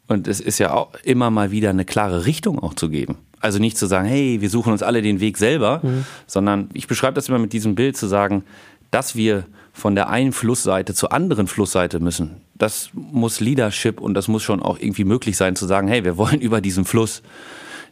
[0.07, 3.17] und es ist ja auch immer mal wieder eine klare Richtung auch zu geben.
[3.39, 6.05] Also nicht zu sagen, hey, wir suchen uns alle den Weg selber, mhm.
[6.27, 8.43] sondern ich beschreibe das immer mit diesem Bild zu sagen,
[8.91, 9.45] dass wir
[9.75, 12.41] von der einen Flussseite zur anderen Flussseite müssen.
[12.55, 16.17] Das muss Leadership und das muss schon auch irgendwie möglich sein zu sagen, hey, wir
[16.17, 17.21] wollen über diesen Fluss.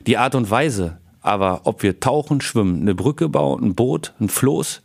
[0.07, 4.29] Die Art und Weise, aber ob wir tauchen, schwimmen, eine Brücke bauen, ein Boot, ein
[4.29, 4.81] Floß,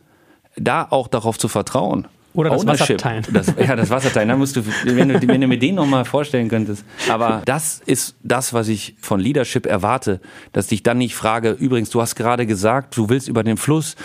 [0.57, 2.07] da auch darauf zu vertrauen.
[2.33, 3.25] Oder das Wasserteilen.
[3.33, 4.29] Das, ja, das Wasserteilen.
[4.29, 6.85] Da musst du, wenn du, wenn du mir den nochmal vorstellen könntest.
[7.09, 10.19] Aber das ist das, was ich von Leadership erwarte,
[10.51, 13.95] dass ich dann nicht frage, übrigens, du hast gerade gesagt, du willst über den Fluss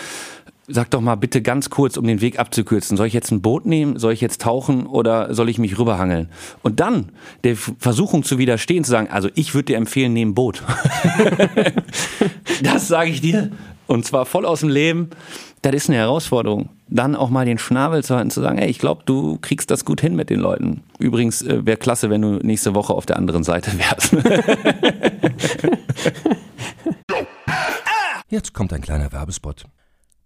[0.67, 2.97] Sag doch mal bitte ganz kurz, um den Weg abzukürzen.
[2.97, 3.99] Soll ich jetzt ein Boot nehmen?
[3.99, 6.31] Soll ich jetzt tauchen oder soll ich mich rüberhangeln?
[6.63, 7.11] Und dann
[7.45, 10.63] der Versuchung zu widerstehen, zu sagen, also ich würde dir empfehlen, nehmen Boot.
[12.63, 13.51] das sage ich dir.
[13.87, 15.11] Und zwar voll aus dem Leben.
[15.61, 16.71] Das ist eine Herausforderung.
[16.89, 19.85] Dann auch mal den Schnabel zu halten, zu sagen, ey, ich glaube, du kriegst das
[19.85, 20.83] gut hin mit den Leuten.
[20.99, 24.17] Übrigens äh, wäre klasse, wenn du nächste Woche auf der anderen Seite wärst.
[28.31, 29.67] Jetzt kommt ein kleiner Werbespot.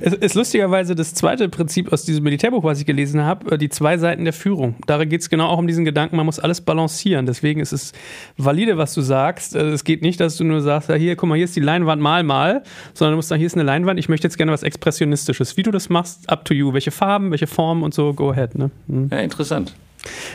[0.00, 3.68] Es ist lustigerweise das zweite Prinzip aus diesem Militärbuch, was ich gelesen habe, äh, die
[3.68, 4.76] zwei Seiten der Führung.
[4.86, 7.26] Darin geht es genau auch um diesen Gedanken, man muss alles balancieren.
[7.26, 7.92] Deswegen ist es
[8.36, 9.54] valide, was du sagst.
[9.54, 11.60] Äh, es geht nicht, dass du nur sagst, ja, hier, guck mal, hier ist die
[11.60, 12.62] Leinwand, mal, mal,
[12.94, 15.56] sondern du musst sagen, hier ist eine Leinwand, ich möchte jetzt gerne was Expressionistisches.
[15.56, 16.72] Wie du das machst, up to you.
[16.72, 18.54] Welche Farben, welche Formen und so, go ahead.
[18.54, 18.70] Ne?
[18.88, 19.08] Hm.
[19.10, 19.74] Ja, interessant.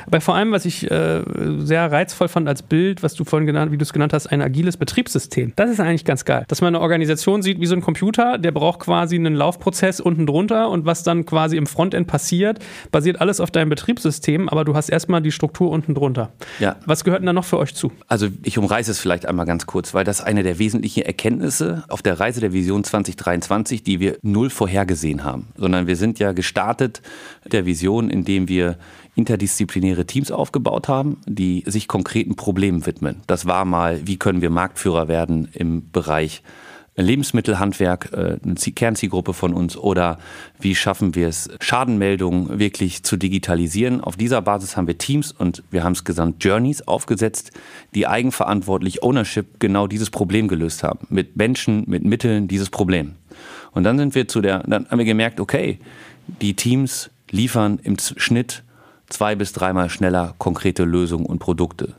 [0.05, 1.21] Aber vor allem, was ich äh,
[1.59, 4.41] sehr reizvoll fand als Bild, was du vorhin genannt, wie du es genannt hast, ein
[4.41, 5.53] agiles Betriebssystem.
[5.55, 6.45] Das ist eigentlich ganz geil.
[6.47, 10.25] Dass man eine Organisation sieht wie so ein Computer, der braucht quasi einen Laufprozess unten
[10.25, 12.59] drunter und was dann quasi im Frontend passiert,
[12.91, 16.31] basiert alles auf deinem Betriebssystem, aber du hast erstmal die Struktur unten drunter.
[16.59, 16.77] Ja.
[16.85, 17.91] Was gehört denn da noch für euch zu?
[18.07, 22.01] Also ich umreiße es vielleicht einmal ganz kurz, weil das eine der wesentlichen Erkenntnisse auf
[22.01, 27.01] der Reise der Vision 2023, die wir null vorhergesehen haben, sondern wir sind ja gestartet
[27.51, 28.77] der Vision, indem wir
[29.15, 33.21] interdisziplinäre Teams aufgebaut haben, die sich konkreten Problemen widmen.
[33.27, 36.41] Das war mal, wie können wir Marktführer werden im Bereich
[36.95, 40.19] Lebensmittelhandwerk, äh, eine Kernzielgruppe von uns, oder
[40.59, 44.01] wie schaffen wir es, Schadenmeldungen wirklich zu digitalisieren.
[44.01, 47.51] Auf dieser Basis haben wir Teams und wir haben es gesamt Journeys aufgesetzt,
[47.95, 51.07] die eigenverantwortlich Ownership genau dieses Problem gelöst haben.
[51.09, 53.15] Mit Menschen, mit Mitteln dieses Problem.
[53.71, 55.79] Und dann sind wir zu der, dann haben wir gemerkt, okay,
[56.41, 58.63] die Teams liefern im Schnitt
[59.13, 61.95] zwei bis dreimal schneller konkrete Lösungen und Produkte.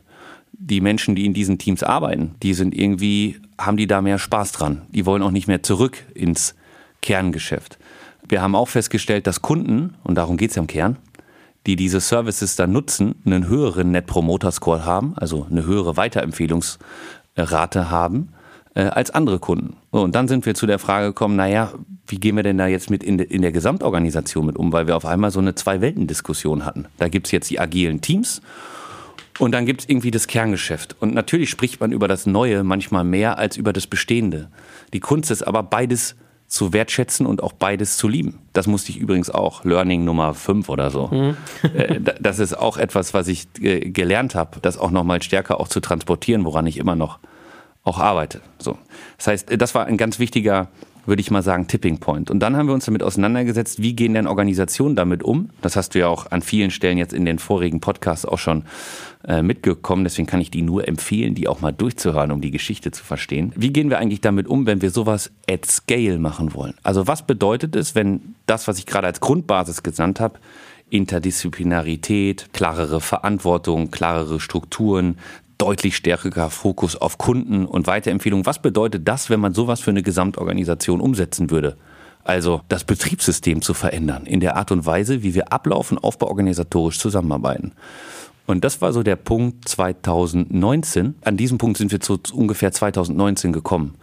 [0.51, 4.51] Die Menschen, die in diesen Teams arbeiten, die sind irgendwie, haben die da mehr Spaß
[4.51, 4.83] dran.
[4.89, 6.55] Die wollen auch nicht mehr zurück ins
[7.01, 7.77] Kerngeschäft.
[8.27, 10.97] Wir haben auch festgestellt, dass Kunden, und darum geht es ja im Kern,
[11.65, 17.89] die diese Services dann nutzen, einen höheren Net Promoter Score haben, also eine höhere Weiterempfehlungsrate
[17.89, 18.29] haben,
[18.75, 19.77] äh, als andere Kunden.
[19.91, 21.71] und dann sind wir zu der Frage gekommen, naja,
[22.07, 24.87] wie gehen wir denn da jetzt mit in, de, in der Gesamtorganisation mit um, weil
[24.87, 26.85] wir auf einmal so eine Zwei-Welten-Diskussion hatten.
[26.97, 28.41] Da gibt es jetzt die agilen Teams
[29.39, 30.95] und dann gibt es irgendwie das Kerngeschäft.
[30.99, 34.49] Und natürlich spricht man über das Neue manchmal mehr als über das Bestehende.
[34.93, 36.15] Die Kunst ist aber beides
[36.47, 38.39] zu wertschätzen und auch beides zu lieben.
[38.53, 41.07] Das musste ich übrigens auch, Learning Nummer 5 oder so.
[41.07, 41.37] Mhm.
[41.73, 45.67] Äh, das ist auch etwas, was ich äh, gelernt habe, das auch nochmal stärker auch
[45.67, 47.19] zu transportieren, woran ich immer noch
[47.83, 48.41] auch arbeite.
[48.59, 48.77] So.
[49.17, 50.69] Das heißt, das war ein ganz wichtiger
[51.05, 52.31] würde ich mal sagen, Tipping Point.
[52.31, 55.49] Und dann haben wir uns damit auseinandergesetzt, wie gehen denn Organisationen damit um?
[55.61, 58.63] Das hast du ja auch an vielen Stellen jetzt in den vorigen Podcasts auch schon
[59.27, 60.03] äh, mitgekommen.
[60.03, 63.53] Deswegen kann ich die nur empfehlen, die auch mal durchzuhören, um die Geschichte zu verstehen.
[63.55, 66.73] Wie gehen wir eigentlich damit um, wenn wir sowas at scale machen wollen?
[66.83, 70.39] Also was bedeutet es, wenn das, was ich gerade als Grundbasis genannt habe,
[70.89, 75.17] Interdisziplinarität, klarere Verantwortung, klarere Strukturen,
[75.57, 78.45] deutlich stärkerer Fokus auf Kunden und Weiterempfehlungen.
[78.45, 81.77] Was bedeutet das, wenn man sowas für eine Gesamtorganisation umsetzen würde?
[82.23, 87.73] Also das Betriebssystem zu verändern in der Art und Weise, wie wir ablaufen, aufbauorganisatorisch zusammenarbeiten.
[88.47, 91.15] Und das war so der Punkt 2019.
[91.23, 93.95] An diesem Punkt sind wir zu ungefähr 2019 gekommen.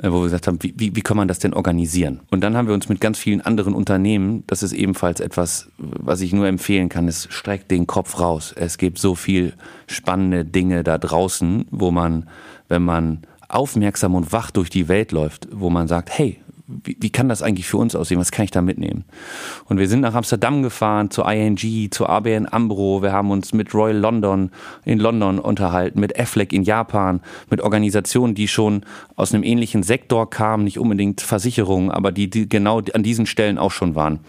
[0.00, 2.20] Äh, wo wir gesagt haben, wie, wie, wie kann man das denn organisieren?
[2.30, 6.20] Und dann haben wir uns mit ganz vielen anderen Unternehmen, das ist ebenfalls etwas, was
[6.20, 8.54] ich nur empfehlen kann, es streckt den Kopf raus.
[8.56, 9.54] Es gibt so viel
[9.88, 12.28] spannende Dinge da draußen, wo man,
[12.68, 16.38] wenn man aufmerksam und wach durch die Welt läuft, wo man sagt, hey,
[16.68, 18.20] wie, wie kann das eigentlich für uns aussehen?
[18.20, 19.04] Was kann ich da mitnehmen?
[19.64, 23.02] Und wir sind nach Amsterdam gefahren, zu ING, zu ABN Ambro.
[23.02, 24.50] Wir haben uns mit Royal London
[24.84, 28.84] in London unterhalten, mit Affleck in Japan, mit Organisationen, die schon
[29.16, 33.58] aus einem ähnlichen Sektor kamen, nicht unbedingt Versicherungen, aber die, die genau an diesen Stellen
[33.58, 34.20] auch schon waren.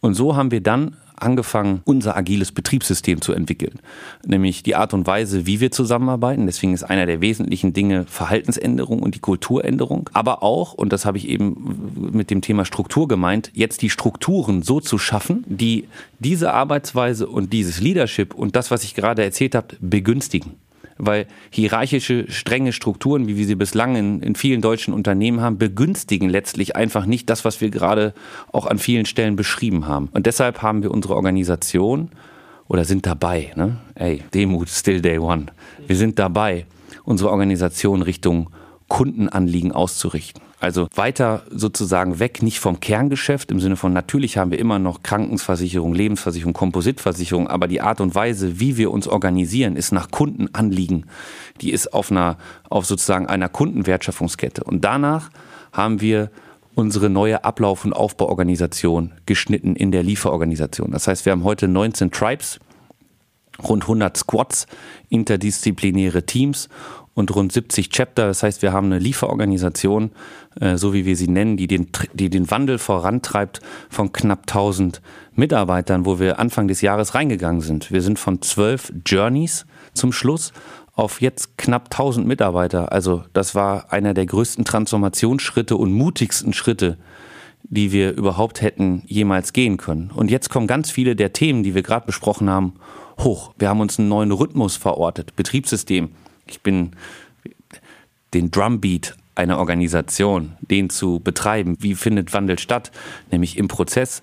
[0.00, 3.78] Und so haben wir dann angefangen, unser agiles Betriebssystem zu entwickeln.
[4.26, 6.46] Nämlich die Art und Weise, wie wir zusammenarbeiten.
[6.46, 10.10] Deswegen ist einer der wesentlichen Dinge Verhaltensänderung und die Kulturänderung.
[10.12, 14.62] Aber auch, und das habe ich eben mit dem Thema Struktur gemeint, jetzt die Strukturen
[14.62, 15.88] so zu schaffen, die
[16.18, 20.56] diese Arbeitsweise und dieses Leadership und das, was ich gerade erzählt habe, begünstigen
[20.98, 26.28] weil hierarchische, strenge Strukturen, wie wir sie bislang in, in vielen deutschen Unternehmen haben, begünstigen
[26.28, 28.14] letztlich einfach nicht das, was wir gerade
[28.52, 30.08] auch an vielen Stellen beschrieben haben.
[30.12, 32.10] Und deshalb haben wir unsere Organisation
[32.68, 33.78] oder sind dabei, ne?
[33.94, 35.46] Ey, Demut, still day one.
[35.86, 36.66] Wir sind dabei,
[37.04, 38.50] unsere Organisation Richtung
[38.88, 40.42] Kundenanliegen auszurichten.
[40.64, 45.02] Also weiter sozusagen weg, nicht vom Kerngeschäft im Sinne von natürlich haben wir immer noch
[45.02, 51.04] Krankenversicherung, Lebensversicherung, Kompositversicherung, aber die Art und Weise, wie wir uns organisieren, ist nach Kundenanliegen.
[51.60, 52.38] Die ist auf einer,
[52.70, 54.64] auf sozusagen einer Kundenwertschöpfungskette.
[54.64, 55.28] Und danach
[55.70, 56.30] haben wir
[56.74, 60.92] unsere neue Ablauf- und Aufbauorganisation geschnitten in der Lieferorganisation.
[60.92, 62.58] Das heißt, wir haben heute 19 Tribes,
[63.62, 64.66] rund 100 Squads,
[65.10, 66.70] interdisziplinäre Teams
[67.14, 68.26] und rund 70 Chapter.
[68.26, 70.10] Das heißt, wir haben eine Lieferorganisation,
[70.60, 75.00] äh, so wie wir sie nennen, die den, die den Wandel vorantreibt von knapp 1000
[75.34, 77.90] Mitarbeitern, wo wir Anfang des Jahres reingegangen sind.
[77.90, 80.52] Wir sind von zwölf Journeys zum Schluss
[80.92, 82.92] auf jetzt knapp 1000 Mitarbeiter.
[82.92, 86.98] Also das war einer der größten Transformationsschritte und mutigsten Schritte,
[87.64, 90.10] die wir überhaupt hätten jemals gehen können.
[90.14, 92.74] Und jetzt kommen ganz viele der Themen, die wir gerade besprochen haben,
[93.18, 93.54] hoch.
[93.58, 96.10] Wir haben uns einen neuen Rhythmus verortet, Betriebssystem
[96.46, 96.92] ich bin
[98.32, 101.76] den Drumbeat einer Organisation, den zu betreiben.
[101.80, 102.92] Wie findet Wandel statt?
[103.30, 104.22] Nämlich im Prozess.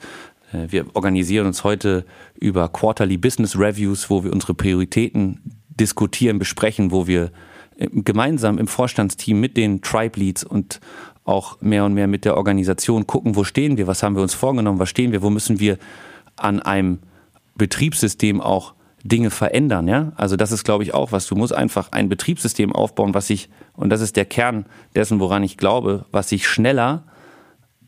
[0.53, 2.05] Äh, wir organisieren uns heute
[2.39, 7.31] über Quarterly Business Reviews, wo wir unsere Prioritäten diskutieren, besprechen, wo wir
[7.77, 10.79] äh, gemeinsam im Vorstandsteam mit den Tribe Leads und
[11.23, 14.33] auch mehr und mehr mit der Organisation gucken, wo stehen wir, was haben wir uns
[14.33, 15.77] vorgenommen, was stehen wir, wo müssen wir
[16.35, 16.99] an einem
[17.55, 20.11] Betriebssystem auch Dinge verändern, ja?
[20.15, 21.27] Also das ist, glaube ich, auch was.
[21.27, 25.43] Du musst einfach ein Betriebssystem aufbauen, was sich, und das ist der Kern dessen, woran
[25.43, 27.03] ich glaube, was sich schneller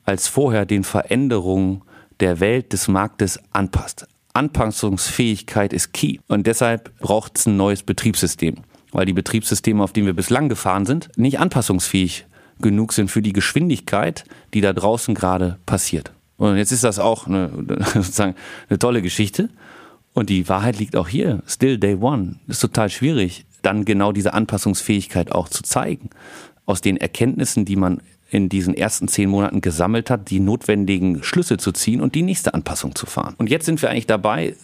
[0.05, 1.81] als vorher den Veränderungen
[2.19, 4.07] der Welt, des Marktes anpasst.
[4.33, 6.17] Anpassungsfähigkeit ist key.
[6.27, 8.55] Und deshalb braucht es ein neues Betriebssystem.
[8.91, 12.25] Weil die Betriebssysteme, auf denen wir bislang gefahren sind, nicht anpassungsfähig
[12.59, 16.11] genug sind für die Geschwindigkeit, die da draußen gerade passiert.
[16.37, 17.49] Und jetzt ist das auch eine,
[17.93, 18.35] sozusagen
[18.69, 19.49] eine tolle Geschichte.
[20.13, 21.41] Und die Wahrheit liegt auch hier.
[21.47, 22.35] Still day one.
[22.47, 26.09] Ist total schwierig, dann genau diese Anpassungsfähigkeit auch zu zeigen.
[26.65, 31.57] Aus den Erkenntnissen, die man in diesen ersten zehn Monaten gesammelt hat, die notwendigen Schlüsse
[31.57, 33.35] zu ziehen und die nächste Anpassung zu fahren.
[33.37, 34.55] Und jetzt sind wir eigentlich dabei,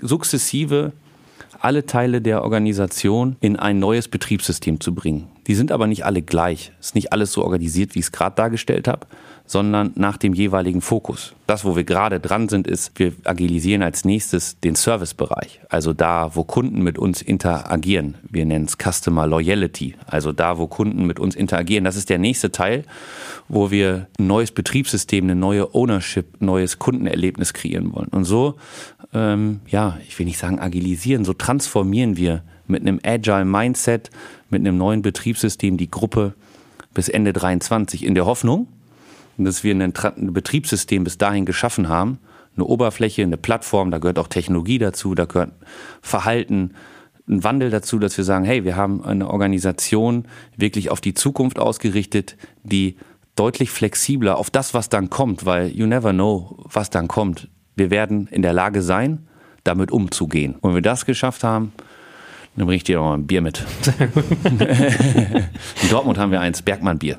[0.00, 0.92] sukzessive
[1.60, 5.28] alle Teile der Organisation in ein neues Betriebssystem zu bringen.
[5.46, 6.72] Die sind aber nicht alle gleich.
[6.80, 9.06] Es ist nicht alles so organisiert, wie ich es gerade dargestellt habe,
[9.46, 11.34] sondern nach dem jeweiligen Fokus.
[11.46, 15.60] Das, wo wir gerade dran sind, ist, wir agilisieren als nächstes den Servicebereich.
[15.68, 18.16] Also da, wo Kunden mit uns interagieren.
[18.28, 19.94] Wir nennen es Customer Loyalty.
[20.06, 21.84] Also da, wo Kunden mit uns interagieren.
[21.84, 22.82] Das ist der nächste Teil,
[23.48, 28.08] wo wir ein neues Betriebssystem, eine neue Ownership, neues Kundenerlebnis kreieren wollen.
[28.08, 28.56] Und so,
[29.14, 34.10] ähm, ja, ich will nicht sagen agilisieren, so transformieren wir mit einem Agile Mindset,
[34.50, 36.34] mit einem neuen Betriebssystem die Gruppe
[36.94, 38.68] bis Ende 23 in der Hoffnung,
[39.38, 39.92] dass wir ein,
[40.32, 42.18] Betriebssystem bis dahin geschaffen haben,
[42.54, 45.52] eine Oberfläche, eine Plattform, da gehört auch Technologie dazu, da gehört
[46.00, 46.72] Verhalten,
[47.28, 50.26] ein Wandel dazu, dass wir sagen, hey, wir haben eine Organisation
[50.56, 52.96] wirklich auf die Zukunft ausgerichtet, die
[53.34, 57.48] deutlich flexibler auf das, was dann kommt, weil you never know, was dann kommt.
[57.74, 59.26] Wir werden in der Lage sein,
[59.64, 60.54] damit umzugehen.
[60.54, 61.72] Und wenn wir das geschafft haben,
[62.56, 63.64] dann bringe ich dir mal ein Bier mit.
[64.44, 67.18] in Dortmund haben wir eins, Bergmann-Bier.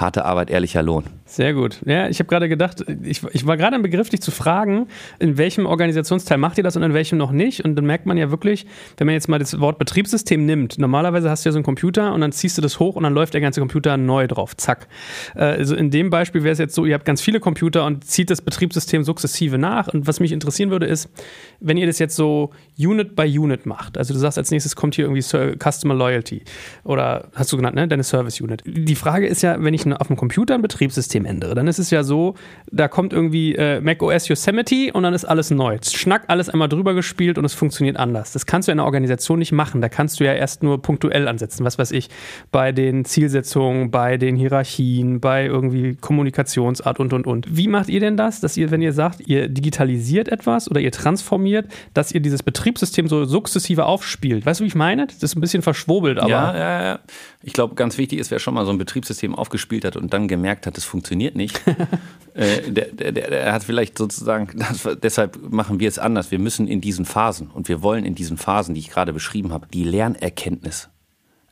[0.00, 1.04] Harte Arbeit, ehrlicher Lohn.
[1.24, 1.80] Sehr gut.
[1.84, 4.86] Ja, ich habe gerade gedacht, ich, ich war gerade im Begriff, dich zu fragen,
[5.18, 7.64] in welchem Organisationsteil macht ihr das und in welchem noch nicht?
[7.64, 8.64] Und dann merkt man ja wirklich,
[8.96, 12.14] wenn man jetzt mal das Wort Betriebssystem nimmt, normalerweise hast du ja so einen Computer
[12.14, 14.56] und dann ziehst du das hoch und dann läuft der ganze Computer neu drauf.
[14.56, 14.86] Zack.
[15.34, 18.04] Äh, also in dem Beispiel wäre es jetzt so, ihr habt ganz viele Computer und
[18.04, 19.88] zieht das Betriebssystem sukzessive nach.
[19.88, 21.10] Und was mich interessieren würde, ist,
[21.58, 24.94] wenn ihr das jetzt so Unit by Unit macht, also du sagst, als nächstes kommt
[24.94, 26.42] hier irgendwie Customer Loyalty
[26.84, 27.88] oder hast du genannt, ne?
[27.88, 28.62] Deine Service Unit.
[28.64, 31.90] Die Frage ist ja, wenn ich auf dem Computer ein Betriebssystem ändere, dann ist es
[31.90, 32.34] ja so,
[32.70, 35.78] da kommt irgendwie äh, Mac OS Yosemite und dann ist alles neu.
[35.82, 38.32] Schnack, alles einmal drüber gespielt und es funktioniert anders.
[38.32, 39.80] Das kannst du in einer Organisation nicht machen.
[39.80, 41.64] Da kannst du ja erst nur punktuell ansetzen.
[41.64, 42.08] Was weiß ich,
[42.50, 47.56] bei den Zielsetzungen, bei den Hierarchien, bei irgendwie Kommunikationsart und und und.
[47.56, 50.92] Wie macht ihr denn das, dass ihr, wenn ihr sagt, ihr digitalisiert etwas oder ihr
[50.92, 54.46] transformiert, dass ihr dieses Betriebssystem so sukzessive aufspielt?
[54.46, 55.06] Weißt du, wie ich meine?
[55.06, 56.30] Das ist ein bisschen verschwurbelt, aber.
[56.30, 57.00] Ja, ja, ja.
[57.42, 60.26] Ich glaube, ganz wichtig ist, wer schon mal so ein Betriebssystem aufgespielt hat und dann
[60.26, 61.60] gemerkt hat, es funktioniert nicht,
[62.34, 66.30] äh, der, der, der, hat vielleicht sozusagen, das, deshalb machen wir es anders.
[66.32, 69.52] Wir müssen in diesen Phasen und wir wollen in diesen Phasen, die ich gerade beschrieben
[69.52, 70.88] habe, die Lernerkenntnis,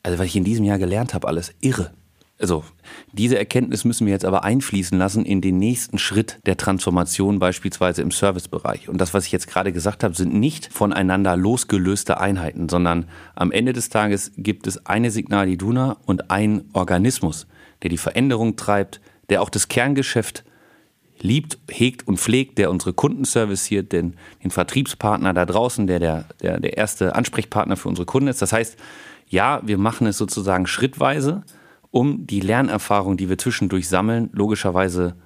[0.03, 1.93] also was ich in diesem Jahr gelernt habe, alles irre
[2.39, 2.65] also
[3.13, 8.03] diese Erkenntnis müssen wir jetzt aber einfließen lassen in den nächsten Schritt der Transformation, beispielsweise
[8.03, 8.89] im Servicebereich.
[8.89, 13.53] Und das, was ich jetzt gerade gesagt habe, sind nicht voneinander losgelöste Einheiten, sondern am
[13.53, 17.47] Ende des Tages gibt es eine Signal Iduna und ein Organismus,
[17.83, 20.45] der die Veränderung treibt, der auch das Kerngeschäft
[21.19, 24.15] liebt, hegt und pflegt, der unsere Kunden serviciert, den,
[24.45, 28.43] den Vertriebspartner da draußen, der, der der der erste Ansprechpartner für unsere Kunden ist.
[28.43, 28.77] Das heißt,
[29.29, 31.43] ja, wir machen es sozusagen schrittweise
[31.91, 35.17] um die Lernerfahrung, die wir zwischendurch sammeln, logischerweise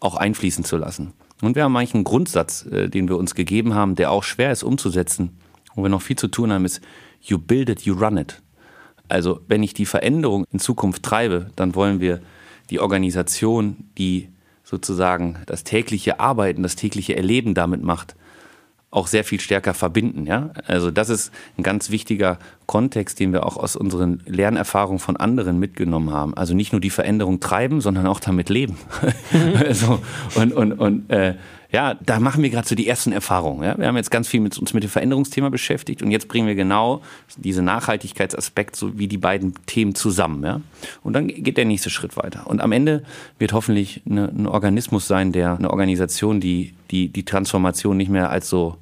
[0.00, 1.12] auch einfließen zu lassen.
[1.42, 4.52] Und wir haben eigentlich einen Grundsatz, äh, den wir uns gegeben haben, der auch schwer
[4.52, 5.38] ist umzusetzen,
[5.74, 6.80] wo wir noch viel zu tun haben, ist
[7.22, 8.42] you build it, you run it.
[9.08, 12.20] Also wenn ich die Veränderung in Zukunft treibe, dann wollen wir
[12.70, 14.28] die Organisation, die
[14.62, 18.14] sozusagen das tägliche Arbeiten, das tägliche Erleben damit macht,
[18.90, 20.26] auch sehr viel stärker verbinden.
[20.26, 20.50] Ja?
[20.66, 25.58] Also das ist ein ganz wichtiger Kontext, den wir auch aus unseren Lernerfahrungen von anderen
[25.58, 26.34] mitgenommen haben.
[26.34, 28.76] Also nicht nur die Veränderung treiben, sondern auch damit leben.
[29.58, 30.00] also,
[30.34, 31.34] und und, und äh,
[31.72, 33.62] ja, da machen wir gerade so die ersten Erfahrungen.
[33.62, 33.78] Ja?
[33.78, 36.56] Wir haben jetzt ganz viel mit uns mit dem Veränderungsthema beschäftigt und jetzt bringen wir
[36.56, 37.00] genau
[37.36, 40.42] diese Nachhaltigkeitsaspekt so wie die beiden Themen zusammen.
[40.42, 40.60] Ja?
[41.02, 42.46] Und dann geht der nächste Schritt weiter.
[42.46, 43.04] Und am Ende
[43.38, 48.30] wird hoffentlich eine, ein Organismus sein, der eine Organisation, die, die die Transformation nicht mehr
[48.30, 48.76] als so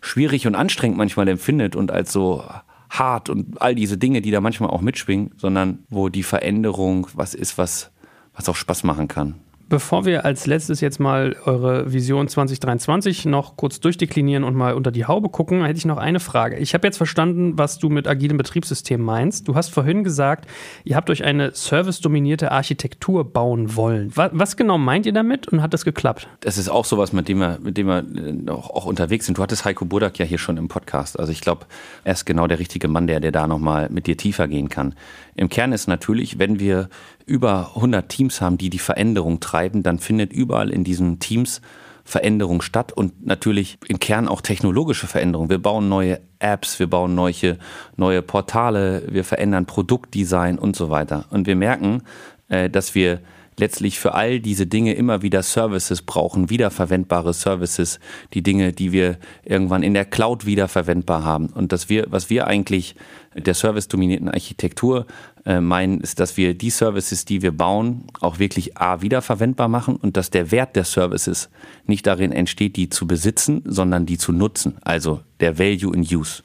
[0.00, 2.44] schwierig und anstrengend manchmal empfindet und als so
[2.90, 7.34] hart und all diese Dinge, die da manchmal auch mitschwingen, sondern wo die Veränderung was
[7.34, 7.90] ist, was,
[8.34, 9.34] was auch Spaß machen kann.
[9.70, 14.90] Bevor wir als letztes jetzt mal eure Vision 2023 noch kurz durchdeklinieren und mal unter
[14.90, 16.56] die Haube gucken, hätte ich noch eine Frage.
[16.56, 19.46] Ich habe jetzt verstanden, was du mit agilem Betriebssystem meinst.
[19.46, 20.50] Du hast vorhin gesagt,
[20.82, 24.10] ihr habt euch eine servicedominierte Architektur bauen wollen.
[24.16, 26.26] Was, was, genau meint ihr damit und hat das geklappt?
[26.40, 29.38] Das ist auch sowas, mit dem wir, mit dem wir äh, auch, auch unterwegs sind.
[29.38, 31.16] Du hattest Heiko Budak ja hier schon im Podcast.
[31.16, 31.66] Also ich glaube,
[32.02, 34.96] er ist genau der richtige Mann, der, der da nochmal mit dir tiefer gehen kann.
[35.36, 36.88] Im Kern ist natürlich, wenn wir
[37.30, 41.60] über 100 Teams haben, die die Veränderung treiben, dann findet überall in diesen Teams
[42.04, 45.48] Veränderung statt und natürlich im Kern auch technologische Veränderung.
[45.48, 47.58] Wir bauen neue Apps, wir bauen neue,
[47.96, 51.26] neue Portale, wir verändern Produktdesign und so weiter.
[51.30, 52.02] Und wir merken,
[52.48, 53.20] äh, dass wir
[53.60, 58.00] letztlich für all diese Dinge immer wieder Services brauchen, wiederverwendbare Services,
[58.34, 61.46] die Dinge, die wir irgendwann in der Cloud wiederverwendbar haben.
[61.46, 62.96] Und dass wir, was wir eigentlich
[63.36, 65.06] der service-dominierten Architektur
[65.46, 69.96] äh, meinen, ist, dass wir die Services, die wir bauen, auch wirklich A, wiederverwendbar machen
[69.96, 71.48] und dass der Wert der Services
[71.86, 74.76] nicht darin entsteht, die zu besitzen, sondern die zu nutzen.
[74.82, 76.42] Also der Value in Use.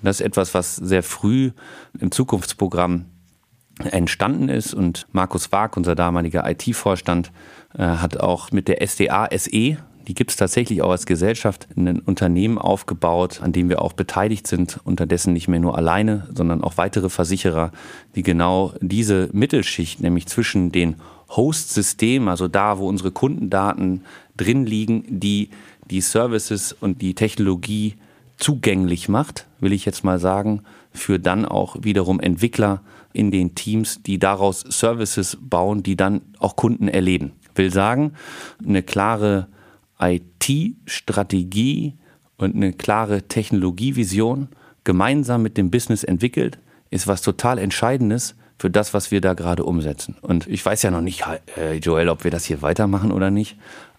[0.00, 1.52] Und das ist etwas, was sehr früh
[1.98, 3.06] im Zukunftsprogramm
[3.78, 4.74] entstanden ist.
[4.74, 7.32] Und Markus Wag, unser damaliger IT-Vorstand,
[7.76, 12.00] äh, hat auch mit der SDA SE, die gibt es tatsächlich auch als Gesellschaft, ein
[12.00, 16.76] Unternehmen aufgebaut, an dem wir auch beteiligt sind, unterdessen nicht mehr nur alleine, sondern auch
[16.76, 17.72] weitere Versicherer,
[18.14, 20.96] die genau diese Mittelschicht, nämlich zwischen den
[21.30, 24.02] Host-Systemen, also da, wo unsere Kundendaten
[24.36, 25.50] drin liegen, die
[25.90, 27.94] die Services und die Technologie
[28.36, 32.82] zugänglich macht, will ich jetzt mal sagen, für dann auch wiederum Entwickler
[33.12, 37.32] in den Teams, die daraus Services bauen, die dann auch Kunden erleben.
[37.54, 38.12] Will sagen,
[38.66, 39.46] eine klare
[40.12, 41.94] IT-Strategie
[42.36, 44.48] und eine klare Technologievision
[44.84, 46.58] gemeinsam mit dem Business entwickelt,
[46.90, 50.16] ist was total Entscheidendes für das, was wir da gerade umsetzen.
[50.20, 51.24] Und ich weiß ja noch nicht,
[51.56, 53.56] äh, Joel, ob wir das hier weitermachen oder nicht.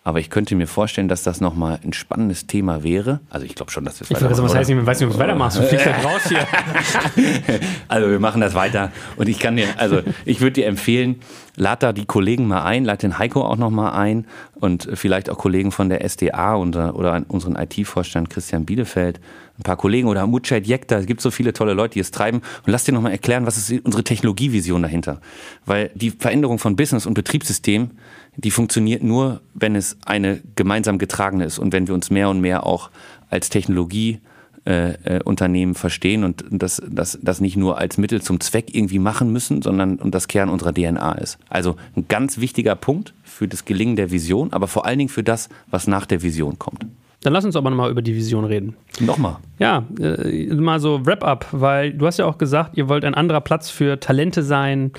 [0.08, 3.22] Aber ich könnte mir vorstellen, dass das nochmal ein spannendes Thema wäre.
[3.32, 4.44] Also ich glaube schon, dass wir es weitermachen.
[4.44, 5.58] Was heißt, ich weiß nicht, ob du es weitermachst.
[5.58, 6.48] Du fliegst halt raus hier.
[7.88, 8.92] also wir machen das weiter.
[9.16, 11.22] Und ich kann dir, also ich würde dir empfehlen,
[11.56, 15.40] lad da die Kollegen mal ein, lad den Heiko auch nochmal ein und vielleicht auch
[15.40, 19.20] Kollegen von der SDA oder, oder unseren IT-Vorstand Christian Bielefeld,
[19.58, 22.42] ein paar Kollegen oder Mujahid Yekta, es gibt so viele tolle Leute, die es treiben
[22.66, 25.20] und lass dir nochmal erklären, was ist unsere Technologievision dahinter.
[25.66, 27.92] Weil die Veränderung von Business und Betriebssystem
[28.38, 32.42] die funktioniert nur, wenn es eine gemeinsam getragene ist und wenn wir uns mehr und
[32.42, 32.90] mehr auch
[33.30, 38.74] als Technologieunternehmen äh, äh, verstehen und das, das, das nicht nur als Mittel zum Zweck
[38.74, 41.38] irgendwie machen müssen, sondern und das Kern unserer DNA ist.
[41.50, 45.24] Also ein ganz wichtiger Punkt für das Gelingen der Vision, aber vor allen Dingen für
[45.24, 46.86] das, was nach der Vision kommt.
[47.26, 48.76] Dann lass uns aber nochmal über die Vision reden.
[49.00, 49.38] Nochmal.
[49.58, 53.42] Ja, äh, mal so Wrap-up, weil du hast ja auch gesagt, ihr wollt ein anderer
[53.42, 54.92] Platz für Talente sein,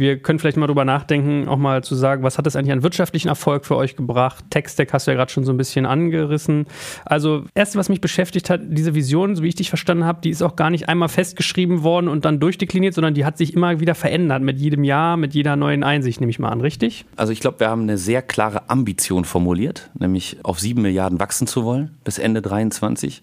[0.00, 2.82] wir können vielleicht mal drüber nachdenken, auch mal zu sagen, was hat das eigentlich an
[2.82, 4.44] wirtschaftlichen Erfolg für euch gebracht?
[4.50, 6.66] Tech-Stack hast du ja gerade schon so ein bisschen angerissen.
[7.04, 10.30] Also, erste, was mich beschäftigt hat, diese Vision, so wie ich dich verstanden habe, die
[10.30, 13.78] ist auch gar nicht einmal festgeschrieben worden und dann durchdekliniert, sondern die hat sich immer
[13.78, 17.04] wieder verändert mit jedem Jahr, mit jeder neuen Einsicht, nehme ich mal an, richtig?
[17.16, 21.46] Also, ich glaube, wir haben eine sehr klare Ambition formuliert, nämlich auf sieben Milliarden wachsen
[21.46, 23.22] zu wollen bis Ende 2023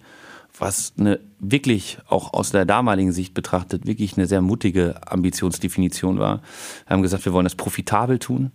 [0.59, 6.41] was eine wirklich auch aus der damaligen Sicht betrachtet wirklich eine sehr mutige Ambitionsdefinition war.
[6.87, 8.51] Wir haben gesagt, wir wollen das profitabel tun.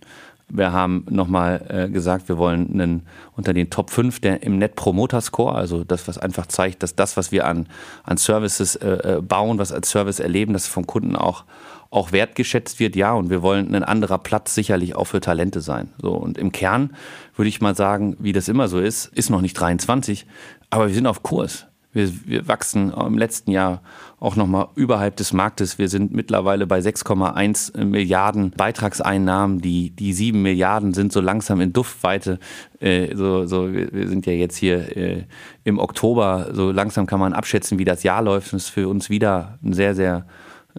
[0.49, 4.75] Wir haben nochmal äh, gesagt, wir wollen einen, unter den Top 5 der, im Net
[4.75, 7.67] Promoter Score, also das, was einfach zeigt, dass das, was wir an,
[8.03, 11.45] an Services äh, äh bauen, was als Service erleben, dass vom Kunden auch,
[11.89, 12.95] auch wertgeschätzt wird.
[12.95, 15.89] Ja, und wir wollen ein anderer Platz sicherlich auch für Talente sein.
[15.99, 16.93] So, und im Kern
[17.35, 20.27] würde ich mal sagen, wie das immer so ist, ist noch nicht 23,
[20.69, 21.67] aber wir sind auf Kurs.
[21.93, 23.81] Wir, wir wachsen im letzten Jahr
[24.19, 25.77] auch nochmal überhalb des Marktes.
[25.77, 29.61] Wir sind mittlerweile bei 6,1 Milliarden Beitragseinnahmen.
[29.61, 32.39] Die, die 7 Milliarden sind so langsam in Duftweite.
[32.79, 35.23] Äh, so, so, wir sind ja jetzt hier äh,
[35.63, 36.49] im Oktober.
[36.53, 38.53] So langsam kann man abschätzen, wie das Jahr läuft.
[38.53, 40.25] Das ist für uns wieder ein sehr, sehr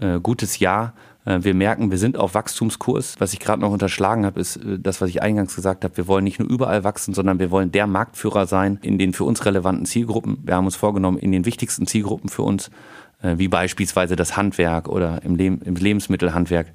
[0.01, 0.95] äh, gutes Jahr.
[1.25, 3.17] Äh, wir merken, wir sind auf Wachstumskurs.
[3.19, 5.97] Was ich gerade noch unterschlagen habe, ist äh, das, was ich eingangs gesagt habe.
[5.97, 9.25] Wir wollen nicht nur überall wachsen, sondern wir wollen der Marktführer sein in den für
[9.25, 10.39] uns relevanten Zielgruppen.
[10.45, 12.71] Wir haben uns vorgenommen, in den wichtigsten Zielgruppen für uns,
[13.23, 16.73] äh, wie beispielsweise das Handwerk oder im, Lebensmittelhandwerk,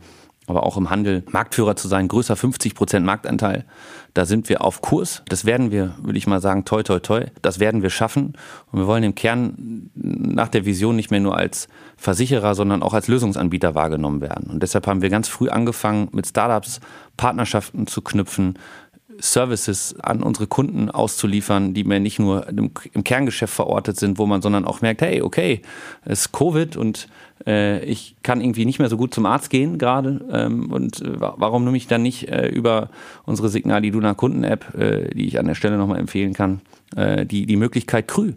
[0.50, 3.66] aber auch im Handel Marktführer zu sein, größer 50 Prozent Marktanteil.
[4.14, 5.24] Da sind wir auf Kurs.
[5.28, 7.26] Das werden wir, würde ich mal sagen, toi, toi, toi.
[7.42, 8.34] Das werden wir schaffen.
[8.72, 12.94] Und wir wollen im Kern nach der Vision nicht mehr nur als Versicherer, sondern auch
[12.94, 14.50] als Lösungsanbieter wahrgenommen werden.
[14.50, 16.80] Und deshalb haben wir ganz früh angefangen, mit Startups
[17.18, 18.58] Partnerschaften zu knüpfen,
[19.20, 24.42] Services an unsere Kunden auszuliefern, die mir nicht nur im, Kerngeschäft verortet sind, wo man,
[24.42, 25.62] sondern auch merkt, hey, okay,
[26.06, 27.08] es ist Covid und
[27.46, 31.20] äh, ich kann irgendwie nicht mehr so gut zum Arzt gehen gerade ähm, und äh,
[31.20, 32.90] warum nehme ich dann nicht äh, über
[33.26, 36.62] unsere Signal Iduna Kunden-App, äh, die ich an der Stelle nochmal empfehlen kann,
[36.96, 38.34] äh, die, die Möglichkeit Krü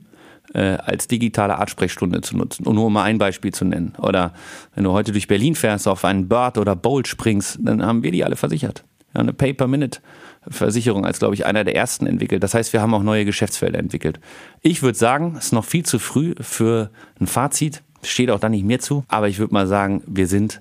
[0.55, 2.66] äh, als digitale Artsprechstunde zu nutzen.
[2.66, 3.95] Und nur um mal ein Beispiel zu nennen.
[3.99, 4.35] Oder
[4.74, 8.12] wenn du heute durch Berlin fährst, auf einen Bird oder Bolt springst, dann haben wir
[8.12, 8.85] die alle versichert.
[9.14, 10.01] Ja, eine Pay-per-Minute.
[10.49, 12.43] Versicherung als, glaube ich, einer der ersten entwickelt.
[12.43, 14.20] Das heißt, wir haben auch neue Geschäftsfelder entwickelt.
[14.61, 16.90] Ich würde sagen, es ist noch viel zu früh für
[17.20, 17.82] ein Fazit.
[18.03, 19.05] Steht auch da nicht mehr zu.
[19.09, 20.61] Aber ich würde mal sagen, wir sind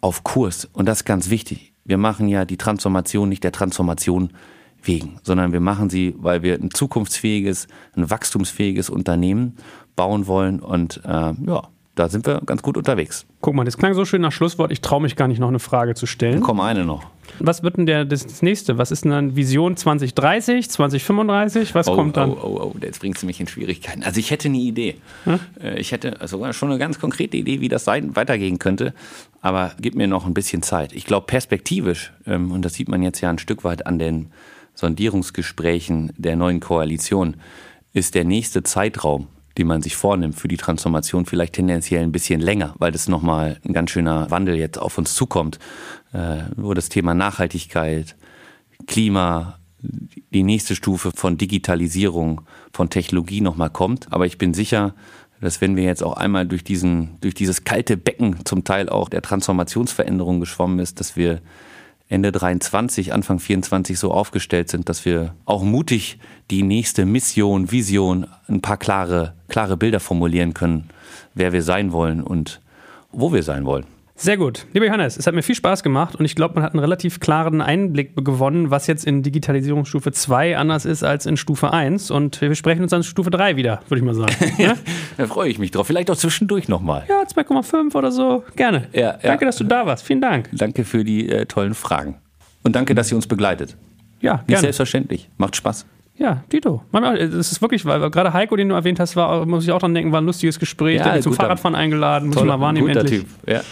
[0.00, 0.68] auf Kurs.
[0.72, 1.72] Und das ist ganz wichtig.
[1.84, 4.32] Wir machen ja die Transformation nicht der Transformation
[4.82, 9.56] wegen, sondern wir machen sie, weil wir ein zukunftsfähiges, ein wachstumsfähiges Unternehmen
[9.94, 10.60] bauen wollen.
[10.60, 11.68] Und äh, ja,
[12.00, 13.26] da sind wir ganz gut unterwegs.
[13.42, 14.72] Guck mal, das klang so schön nach Schlusswort.
[14.72, 16.40] Ich traue mich gar nicht noch eine Frage zu stellen.
[16.40, 17.04] Komm, eine noch.
[17.38, 18.78] Was wird denn der, das nächste?
[18.78, 21.74] Was ist denn dann Vision 2030, 2035?
[21.74, 22.30] Was oh, kommt dann?
[22.30, 24.02] Oh, oh, oh, jetzt bringst du mich in Schwierigkeiten.
[24.02, 24.96] Also ich hätte eine Idee.
[25.24, 25.40] Hm?
[25.76, 28.94] Ich hätte sogar schon eine ganz konkrete Idee, wie das sein, weitergehen könnte.
[29.42, 30.94] Aber gib mir noch ein bisschen Zeit.
[30.94, 34.30] Ich glaube perspektivisch, ähm, und das sieht man jetzt ja ein Stück weit an den
[34.74, 37.36] Sondierungsgesprächen der neuen Koalition,
[37.92, 39.28] ist der nächste Zeitraum
[39.58, 43.58] die man sich vornimmt für die Transformation, vielleicht tendenziell ein bisschen länger, weil das nochmal
[43.64, 45.58] ein ganz schöner Wandel jetzt auf uns zukommt,
[46.12, 48.16] äh, wo das Thema Nachhaltigkeit,
[48.86, 49.58] Klima,
[50.32, 52.42] die nächste Stufe von Digitalisierung,
[52.72, 54.12] von Technologie nochmal kommt.
[54.12, 54.94] Aber ich bin sicher,
[55.40, 59.08] dass wenn wir jetzt auch einmal durch diesen, durch dieses kalte Becken zum Teil auch
[59.08, 61.40] der Transformationsveränderung geschwommen ist, dass wir
[62.10, 66.18] Ende 23, Anfang 24 so aufgestellt sind, dass wir auch mutig
[66.50, 70.90] die nächste Mission, Vision, ein paar klare, klare Bilder formulieren können,
[71.34, 72.60] wer wir sein wollen und
[73.12, 73.86] wo wir sein wollen.
[74.20, 74.66] Sehr gut.
[74.74, 77.20] Lieber Johannes, es hat mir viel Spaß gemacht und ich glaube, man hat einen relativ
[77.20, 82.10] klaren Einblick gewonnen, was jetzt in Digitalisierungsstufe 2 anders ist als in Stufe 1.
[82.10, 84.34] Und wir sprechen uns an Stufe 3 wieder, würde ich mal sagen.
[84.58, 84.74] ja?
[85.16, 85.86] da freue ich mich drauf.
[85.86, 87.06] Vielleicht auch zwischendurch nochmal.
[87.08, 88.44] Ja, 2,5 oder so.
[88.56, 88.88] Gerne.
[88.92, 89.18] Ja, ja.
[89.22, 90.04] Danke, dass du da warst.
[90.04, 90.50] Vielen Dank.
[90.52, 92.16] Danke für die äh, tollen Fragen.
[92.62, 93.78] Und danke, dass ihr uns begleitet.
[94.20, 94.60] Ja, Nicht gerne.
[94.60, 95.30] selbstverständlich.
[95.38, 95.86] Macht Spaß.
[96.18, 96.82] Ja, Dito.
[96.92, 99.94] Es ist wirklich, weil gerade Heiko, den du erwähnt hast, war, muss ich auch dran
[99.94, 100.98] denken, war ein lustiges Gespräch.
[100.98, 102.88] Ja, der hat zum Fahrradfahren eingeladen, muss man mal wahrnehmen.
[102.88, 103.20] Guter endlich.
[103.20, 103.28] Typ.
[103.48, 103.62] Ja.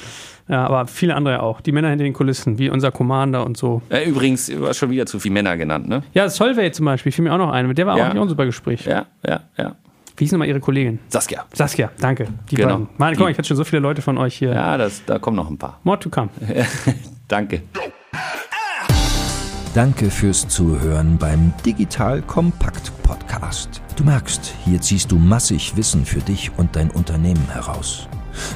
[0.48, 1.60] Ja, aber viele andere auch.
[1.60, 3.82] Die Männer hinter den Kulissen, wie unser Commander und so.
[3.90, 6.02] Äh, übrigens, du hast schon wieder zu viele Männer genannt, ne?
[6.14, 7.66] Ja, Solveig zum Beispiel, fiel mir auch noch ein.
[7.66, 8.10] Mit der war ja.
[8.10, 8.86] auch ein super Gespräch.
[8.86, 9.76] Ja, ja, ja.
[10.16, 10.98] Wie hieß nochmal Ihre Kollegin?
[11.08, 11.44] Saskia.
[11.52, 12.26] Saskia, danke.
[12.50, 12.70] Die genau.
[12.70, 12.88] beiden.
[12.96, 14.52] Meine, guck mal, ich hatte schon so viele Leute von euch hier.
[14.52, 15.78] Ja, das, da kommen noch ein paar.
[15.84, 16.28] More to come.
[17.28, 17.62] danke.
[19.74, 23.80] Danke fürs Zuhören beim Digital Kompakt Podcast.
[23.96, 28.08] Du merkst, hier ziehst du massig Wissen für dich und dein Unternehmen heraus.